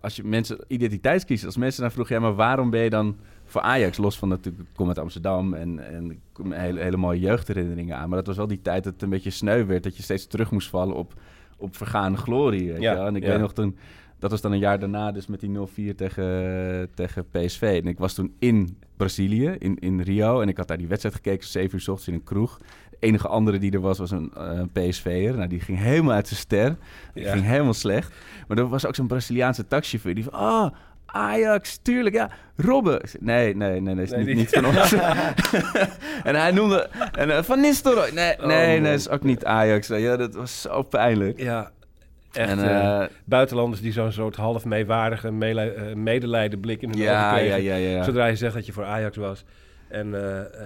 [0.00, 3.60] als je mensen identiteitskiezen, als mensen dan vroegen, ja, maar waarom ben je dan voor
[3.60, 8.08] Ajax, los van natuurlijk, ik kom uit Amsterdam en, en hele, hele mooie jeugdherinneringen aan,
[8.08, 10.26] maar dat was wel die tijd dat het een beetje sneu werd, dat je steeds
[10.26, 11.12] terug moest vallen op,
[11.56, 12.98] op vergaande glorie, weet Ja, je.
[12.98, 13.28] En ik ja.
[13.28, 13.76] weet nog toen,
[14.22, 15.58] dat was dan een jaar daarna, dus met die
[15.92, 17.80] 0-4 tegen, tegen PSV.
[17.82, 21.14] En ik was toen in Brazilië, in, in Rio, en ik had daar die wedstrijd
[21.14, 22.58] gekeken, 7 uur s ochtends in een kroeg.
[22.90, 25.36] De enige andere die er was, was een eh, PSV'er.
[25.36, 26.76] Nou, die ging helemaal uit zijn ster.
[27.14, 27.32] Die Ja.
[27.32, 28.14] ging helemaal slecht.
[28.48, 30.34] Maar er was ook zo'n Braziliaanse taxichauffeur die van...
[30.40, 30.66] Oh,
[31.06, 32.30] Ajax, tuurlijk, ja.
[32.56, 33.00] Robben.
[33.20, 34.92] Nee, nee, nee, nee, is Nee, niet, niet van ons.
[36.28, 36.88] en hij noemde...
[37.12, 38.10] En, eh, van Nistelrooy.
[38.14, 39.88] Nee, Oh, nee, nee, is ook niet Ajax.
[39.88, 41.40] Ja, dat was zo pijnlijk.
[41.40, 41.70] ja,
[42.36, 42.48] echt.
[42.50, 46.98] en, eh, eh, buitenlanders die zo'n soort half meewaardige mele- eh, medelijden blik in hun
[46.98, 47.62] ogen ja, kregen.
[47.62, 48.02] ja, ja, ja.
[48.02, 49.44] Zodra je zegt dat je voor Ajax was.
[49.88, 50.10] En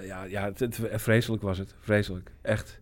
[0.05, 1.75] ja, ja het, het- vreselijk was het.
[1.79, 2.31] Vreselijk.
[2.41, 2.79] Echt.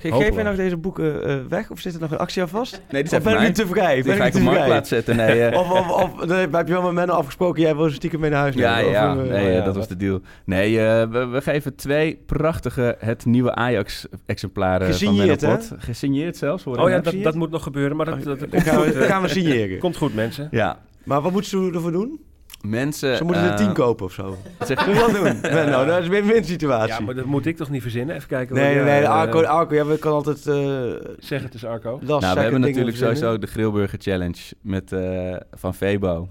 [0.00, 2.82] Geef jij nog deze boeken eh, weg of zit er nog een actie aan vast?
[2.90, 3.94] Nee, die zijn ben van ik te vrij?
[3.94, 5.16] Die Ben ga ik op marktplaats zetten.
[5.16, 8.20] Nee, eh, Of, of, of heb je wel met Menno afgesproken, jij wil ze stiekem
[8.20, 8.90] mee naar huis Ja, nemen?
[8.92, 10.20] ja, Of, eh, nee, oh eh, ja, dat was de deal.
[10.44, 15.56] Nee, eh, we, we geven twee prachtige het nieuwe Ajax-exemplaren van Gesigneerd, Menno?
[15.56, 15.72] Pot.
[15.78, 16.64] Gesigneerd zelfs.
[16.64, 18.92] hoor Oh ja, dat, dat moet nog gebeuren, maar dat, dat, Dan komt, gaan we,
[18.92, 19.06] eh.
[19.06, 19.78] gaan we signeren.
[19.88, 20.48] komt goed, mensen.
[20.50, 22.20] Ja, Maar wat moeten ze ervoor doen?
[22.60, 23.16] Mensen...
[23.16, 24.36] Ze moeten er eh, tien kopen of zo.
[24.66, 25.52] zeg- Zullen we dat doen?
[25.54, 26.88] Menno, dat is een win-win situatie.
[26.94, 28.16] Ja, maar dat moet ik toch niet verzinnen?
[28.16, 28.54] Even kijken.
[28.54, 31.98] Nee, nee, nee, eh, Arco, Arco ja, we kan altijd eh Zeg het eens, Arco.
[32.02, 33.16] last Nou, we hebben natuurlijk verzinnen.
[33.16, 36.28] sowieso de Grillburger Challenge met, eh, van Febo.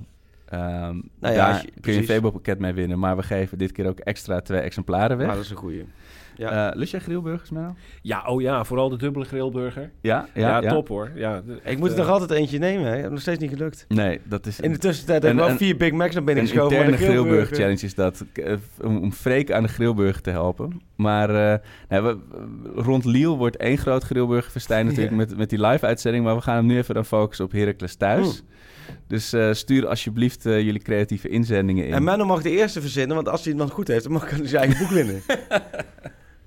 [0.50, 0.62] Ehm
[1.20, 2.06] Nou ja, daar je- kun je een.
[2.06, 3.00] Febo-pakket mee winnen.
[3.00, 5.26] Maar we geven dit keer ook extra twee exemplaren weg.
[5.26, 5.86] Nou, dat is een goeie.
[6.38, 6.70] Ja.
[6.72, 7.76] Eh, lust jij grillburgers, Menno?
[8.02, 9.92] Ja, oh ja, vooral de dubbele grillburger.
[10.02, 11.12] Ja, Ja, top hoor.
[11.16, 12.96] Ja, de- ik moet er eh, nog altijd eentje nemen, hè.
[12.96, 13.86] Ik heb nog steeds niet gelukt.
[13.88, 14.60] Nee, dat is...
[14.60, 16.78] In de tussentijd heb ik Een- wel een- vier Big Macs naar binnen Een geschoven.
[16.78, 18.24] maar interne de grillburger challenge is dat.
[18.34, 20.82] eh, Om, om Freek aan de grillburger te helpen.
[20.96, 21.60] Maar eh,
[21.90, 22.18] nou, we,
[22.82, 25.18] rond Liel wordt één groot grillburgerfestijn natuurlijk Ja.
[25.18, 26.24] met, met die live-uitzending.
[26.24, 28.44] Maar we gaan hem nu even dan focussen op Heracles thuis.
[29.08, 31.94] Dus eh, stuur alsjeblieft eh, jullie creatieve inzendingen in.
[31.94, 34.30] En Menno mag de eerste verzinnen, want als hij het dan goed heeft, dan mag
[34.30, 35.22] hij zijn eigen boek winnen.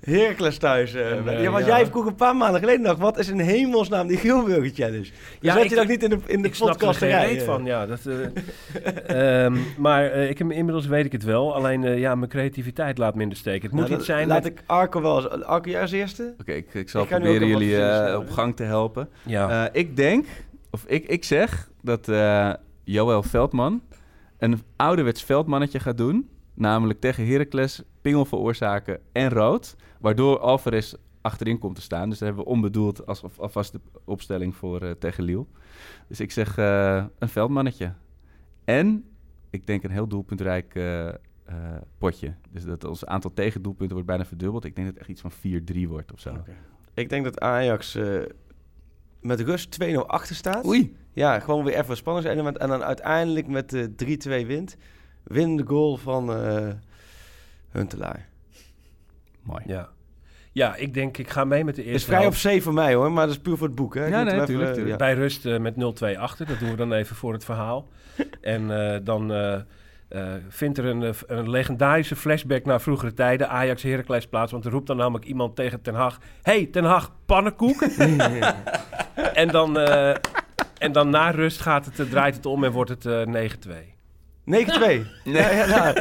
[0.01, 0.93] Heracles thuis.
[0.93, 1.77] eh, En, eh, ja, want ja.
[1.77, 5.07] jij vroeg een paar maanden geleden nog, wat is in hemelsnaam die Grillburger Challenge?
[5.39, 7.41] Ja, zat ik- je dat niet in de, in de ik snap er podcast geen
[7.41, 7.85] van, ja.
[7.85, 11.55] Dat, eh, ehm, maar ik, inmiddels weet ik het wel.
[11.55, 13.61] Alleen, ja, mijn creativiteit laat me in de steek.
[13.61, 15.43] Het moet Nou, iets dat- zijn Laat met- ik Arco wel eens...
[15.43, 16.33] Arco, jij als eerste?
[16.39, 19.09] Oké, ik, ik zal Ik proberen jullie eh, op gang te helpen.
[19.25, 19.65] Ja.
[19.69, 20.25] Eh, ik denk,
[20.71, 23.81] of ik, ik zeg dat eh Joël Veldman
[24.39, 26.29] een ouderwets veldmannetje gaat doen.
[26.53, 29.75] Namelijk tegen Heracles pingel veroorzaken en rood.
[30.01, 32.09] Waardoor Alvarez achterin komt te staan.
[32.09, 35.47] Dus dat hebben we onbedoeld als alvast de opstelling voor eh, tegen Liel.
[36.07, 37.93] Dus ik zeg eh, een veldmannetje.
[38.63, 39.05] En
[39.49, 41.09] ik denk een heel doelpuntrijk eh,
[41.97, 42.33] potje.
[42.49, 44.65] Dus dat ons aantal tegendoelpunten wordt bijna verdubbeld.
[44.65, 46.43] Ik denk dat het echt iets van 4-3 wordt of zo.
[46.93, 47.97] Ik denk dat Ajax
[49.21, 50.65] met rust 2-0 achter staat.
[50.65, 50.95] Oei!
[51.13, 52.57] Ja, gewoon weer even spannend zijn.
[52.57, 53.91] En dan uiteindelijk met de
[54.43, 54.77] 3-2 wint.
[55.23, 56.29] Winnende goal van
[57.69, 58.30] Huntelaar.
[59.43, 59.61] Mooi.
[59.65, 59.89] ja.
[60.51, 62.39] ja, ik denk, ik ga mee met de Is eerste vrij op helft.
[62.39, 63.95] zee voor mij hoor, maar dat is puur voor het boek.
[63.95, 64.05] Hè?
[64.05, 64.95] Ik Ja, moet nee, hem even, tuurlijk, eh, ja.
[64.95, 65.75] Bij rust eh, met
[66.15, 66.45] 0-2 achter.
[66.45, 67.87] Dat doen we dan even voor het verhaal.
[68.41, 69.53] en eh, dan eh,
[70.07, 73.49] eh, vindt er een, een legendarische flashback naar vroegere tijden.
[73.49, 74.51] Ajax Heracles plaats.
[74.51, 76.19] Want er roept dan namelijk iemand tegen Ten Hag.
[76.41, 77.81] hey, Ten Hag, pannenkoek.
[79.33, 80.15] en, dan, eh,
[80.77, 83.25] en dan na rust gaat het, draait het om en wordt het eh
[84.51, 84.53] 9-2.
[84.53, 85.07] 9-2.
[85.23, 85.97] Ja, ja, nou.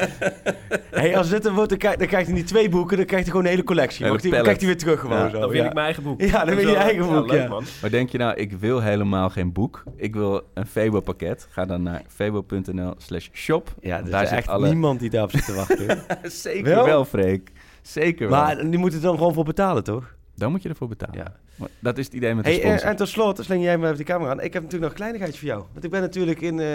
[0.90, 3.24] hey, als dit er wordt, dan, krijg- dan krijgt hij niet twee boeken, dan krijgt
[3.24, 4.04] hij gewoon een hele collectie.
[4.06, 5.40] Dan krijgt hij weer terug gewoon Ja, zo.
[5.40, 5.64] Dan ja.
[5.64, 6.20] ik mijn eigen boek.
[6.20, 7.48] Ja, dan win je eigen boek, leuk, ja.
[7.48, 7.64] man.
[7.80, 9.82] Maar denk je nou, ik wil helemaal geen boek.
[9.96, 11.46] Ik wil een Febo pakket.
[11.50, 13.74] Ga dan naar febo.nl slash shop.
[13.80, 15.98] Ja, er Daar is zit echt alle- niemand die daarop zit te wachten.
[16.30, 16.84] Zeker Wel?
[16.84, 17.50] wel, Freek.
[17.82, 18.40] Zeker wel.
[18.40, 20.14] maar die moeten er dan gewoon voor betalen, toch?
[20.34, 21.16] Dan moet je ervoor betalen.
[21.18, 21.32] Ja.
[21.56, 22.88] Maar Dat is het idee met de Hey, en, sponsor.
[22.88, 24.40] en tot slot, sleng jij maar even die camera aan.
[24.40, 25.64] Ik heb natuurlijk nog een kleinigheidje voor jou.
[25.72, 26.66] Want ik ben natuurlijk in eh,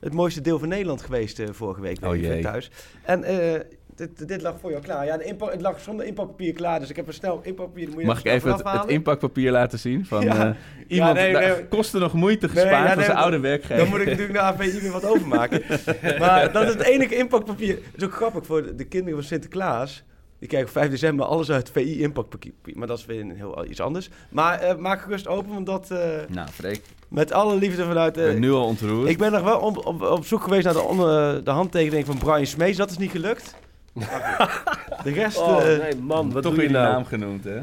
[0.00, 2.04] het mooiste deel van Nederland geweest eh, vorige week.
[2.04, 2.42] Oh jee.
[2.42, 2.70] thuis.
[3.02, 3.60] En eh,
[3.96, 5.04] dit, dit lag voor jou klaar.
[5.04, 6.80] Ja, de inpak, het lag zonder inpakpapier klaar.
[6.80, 7.88] Dus ik heb er snel inpakpapier.
[7.88, 10.06] Moet je Mag ik even het, het inpakpapier laten zien?
[10.06, 10.48] Van, Ja.
[10.48, 10.54] eh,
[10.88, 11.66] iemand, nee, nee.
[11.66, 13.76] kostte nog moeite Nee, gespaard ja, van nee, zijn oude werkgever.
[13.76, 15.62] Dan moet ik natuurlijk naar AVI weer wat overmaken.
[16.18, 17.74] maar dat is het enige inpakpapier.
[17.74, 20.04] Het is ook grappig voor de, de kinderen van Sinterklaas.
[20.38, 22.52] Die krijgen op 5 december alles uit VI inpakpapier.
[22.74, 24.08] Maar dat is weer een heel iets anders.
[24.28, 28.16] Maar eh, maak gerust open, want dat eh, Nou, Freek, met alle liefde vanuit...
[28.16, 29.08] ik eh, ben nu al ontroerd.
[29.08, 32.46] ik ben nog wel op, op, op zoek geweest naar de, de handtekening van Brian
[32.46, 32.76] Smees.
[32.76, 33.54] Dat is niet gelukt.
[35.04, 35.38] de rest...
[35.38, 36.92] Oh, eh, nee, man, wat Toch doe weer je nou?
[36.92, 37.60] naam genoemd, hè?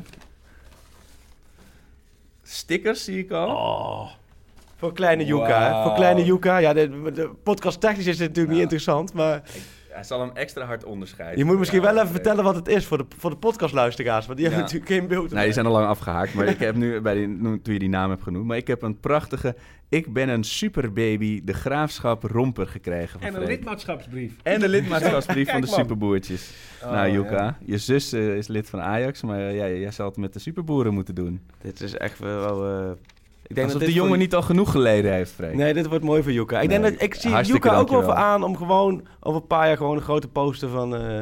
[2.44, 3.50] Stickers zie ik al.
[3.50, 4.10] Oh,
[4.78, 5.64] voor kleine Yuka.
[5.64, 5.70] hè.
[5.70, 5.84] Wauw.
[5.84, 6.58] Voor kleine Yuka.
[6.58, 9.14] Ja, de, de podcast technisch is dit natuurlijk niet interessant.
[9.14, 9.44] Maar
[9.94, 11.38] Hij zal hem extra hard onderscheiden.
[11.40, 14.26] je moet misschien Ja, wel even vertellen wat het is voor de, voor de podcastluisteraars.
[14.26, 15.32] Want die hebben natuurlijk geen beeld.
[15.32, 16.34] Nee, die zijn al lang afgehaakt.
[16.34, 18.46] Maar ik heb nu, bij die, toen je die naam hebt genoemd...
[18.46, 19.56] Maar ik heb een prachtige...
[19.90, 23.58] Ik ben een superbaby, de graafschap romper gekregen van en een Freek.
[23.58, 24.34] lidmaatschapsbrief.
[24.44, 26.54] En de lidmaatschapsbrief van de superboertjes.
[26.84, 27.58] Oh, nou, Yuka, ja.
[27.66, 30.40] je zus eh, is lid van Ajax, maar eh, ja, jij zal het met de
[30.40, 31.42] superboeren moeten doen.
[31.62, 32.68] Dit is echt wel...
[32.70, 32.92] eh,
[33.54, 35.56] ik denk Alsof dat de jongen voor- niet al genoeg geleden heeft, Freek.
[35.56, 36.62] Nee, dit wordt mooi voor Yuka.
[36.62, 39.68] Ik, denk dat, ik zie Yuka ook wel voor aan om gewoon over een paar
[39.68, 40.96] jaar gewoon een grote poster van...
[40.96, 41.22] eh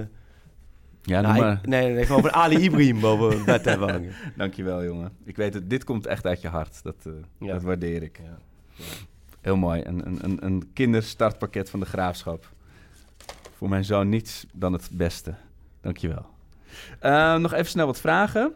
[1.01, 1.51] Ja, nou, maar.
[1.53, 4.13] ik- nee, nee, gewoon van Ali Ibrahim boven het bed hebben hangen.
[4.35, 5.11] Dankjewel, jongen.
[5.25, 6.83] Ik weet het, dit komt echt uit je hart.
[6.83, 7.53] Dat, eh, Ja.
[7.53, 8.19] dat waardeer ik.
[8.23, 8.37] Ja.
[9.41, 9.81] Heel mooi.
[9.85, 12.49] Een, een, een, kinderstartpakket van de graafschap.
[13.57, 15.33] Voor mijn zoon niets dan het beste.
[15.81, 16.25] Dankjewel.
[16.99, 18.53] Eh nog even snel wat vragen.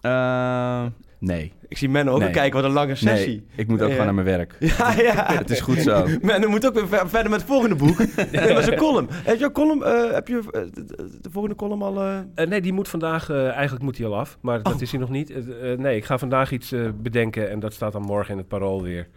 [0.00, 0.84] Eh,
[1.18, 1.52] nee.
[1.68, 2.26] Ik zie Menno ook Nee.
[2.28, 3.26] al kijken, wat een lange sessie.
[3.34, 3.92] Nee, ik moet ook Ja.
[3.94, 4.56] gewoon naar mijn werk.
[4.78, 5.24] Ja, ja.
[5.38, 6.06] Het is goed zo.
[6.22, 7.96] Menno moet ook weer ver- verder met het volgende boek.
[8.32, 9.06] dat is een column.
[9.10, 12.02] Heb je, een column, eh, heb je eh, de, de- de volgende column al...
[12.34, 12.46] eh?
[12.46, 14.80] Nee, die moet vandaag, eh, eigenlijk moet die al af, maar dat Oh.
[14.80, 15.32] is hij nog niet.
[15.78, 18.82] Nee, ik ga vandaag iets eh, bedenken en dat staat dan morgen in het parool
[18.82, 19.08] weer.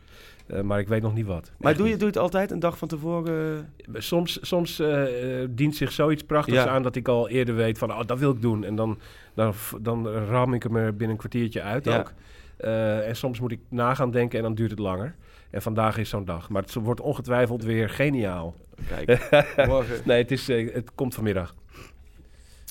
[0.48, 1.52] Eh, maar ik weet nog niet wat.
[1.58, 3.70] Maar doe je, doe je het altijd een dag van tevoren?
[3.94, 4.82] Soms, soms
[5.50, 6.68] dient zich zoiets prachtigs Ja.
[6.68, 8.64] aan dat ik al eerder weet van, oh, dat wil ik doen.
[8.64, 9.00] En dan,
[9.34, 11.98] dan, dan ram ik hem er binnen een kwartiertje uit Ja.
[12.00, 12.14] ook.
[12.58, 15.16] Eh, en soms moet ik na gaan denken en dan duurt het langer.
[15.50, 16.50] En vandaag is zo'n dag.
[16.50, 18.56] Maar het wordt ongetwijfeld weer geniaal.
[18.88, 19.30] Kijk,
[19.68, 20.02] morgen.
[20.06, 21.56] Nee, het, is, eh, het komt vanmiddag.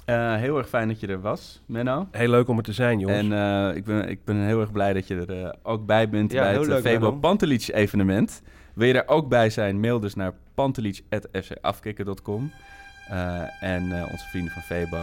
[0.05, 2.09] Eh, heel erg fijn dat je er was, Menno.
[2.11, 3.19] Heel leuk om er te zijn, jongens.
[3.19, 6.33] En eh, ik, ben, ik ben heel erg blij dat je er ook bij bent
[6.33, 7.13] Ja, bij heel het leuk, Febo.
[7.13, 8.43] Pantelic evenement.
[8.75, 12.53] Wil je er ook bij zijn, mail dus naar pantelic.fcafkikken.com.
[13.09, 14.97] Eh en eh, onze vrienden van Febo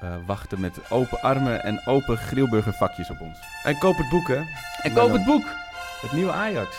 [0.00, 3.38] eh, wachten met open armen en open grillburger vakjes op ons.
[3.62, 4.40] En koop het boek, hè?
[4.82, 5.44] En koop het boek!
[6.00, 6.76] Het nieuwe Ajax.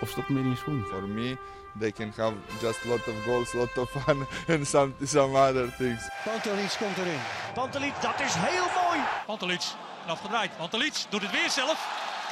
[0.00, 0.84] Of stop hem in je schoen.
[0.90, 1.36] For me,
[1.78, 6.08] they can have just lot of goals, lot of fun, and some some other things.
[6.24, 7.20] Pantelic komt erin.
[7.54, 9.00] Pantelic, dat is heel mooi.
[9.26, 9.62] Pantelic,
[10.04, 10.56] en afgedraaid.
[10.56, 11.78] Pantelic doet het weer zelf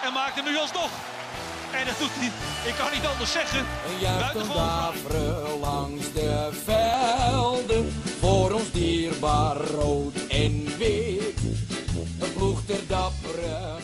[0.04, 0.90] en maakt hem nu alsnog.
[1.72, 2.30] En dat doet hij,
[2.70, 3.58] ik kan niet anders zeggen.
[3.58, 4.66] Een juichend Buitengewoon.
[4.66, 7.70] daveren langs de veld.
[9.22, 11.38] Waar rood en wit.
[12.20, 13.81] Een ploeg ter dappere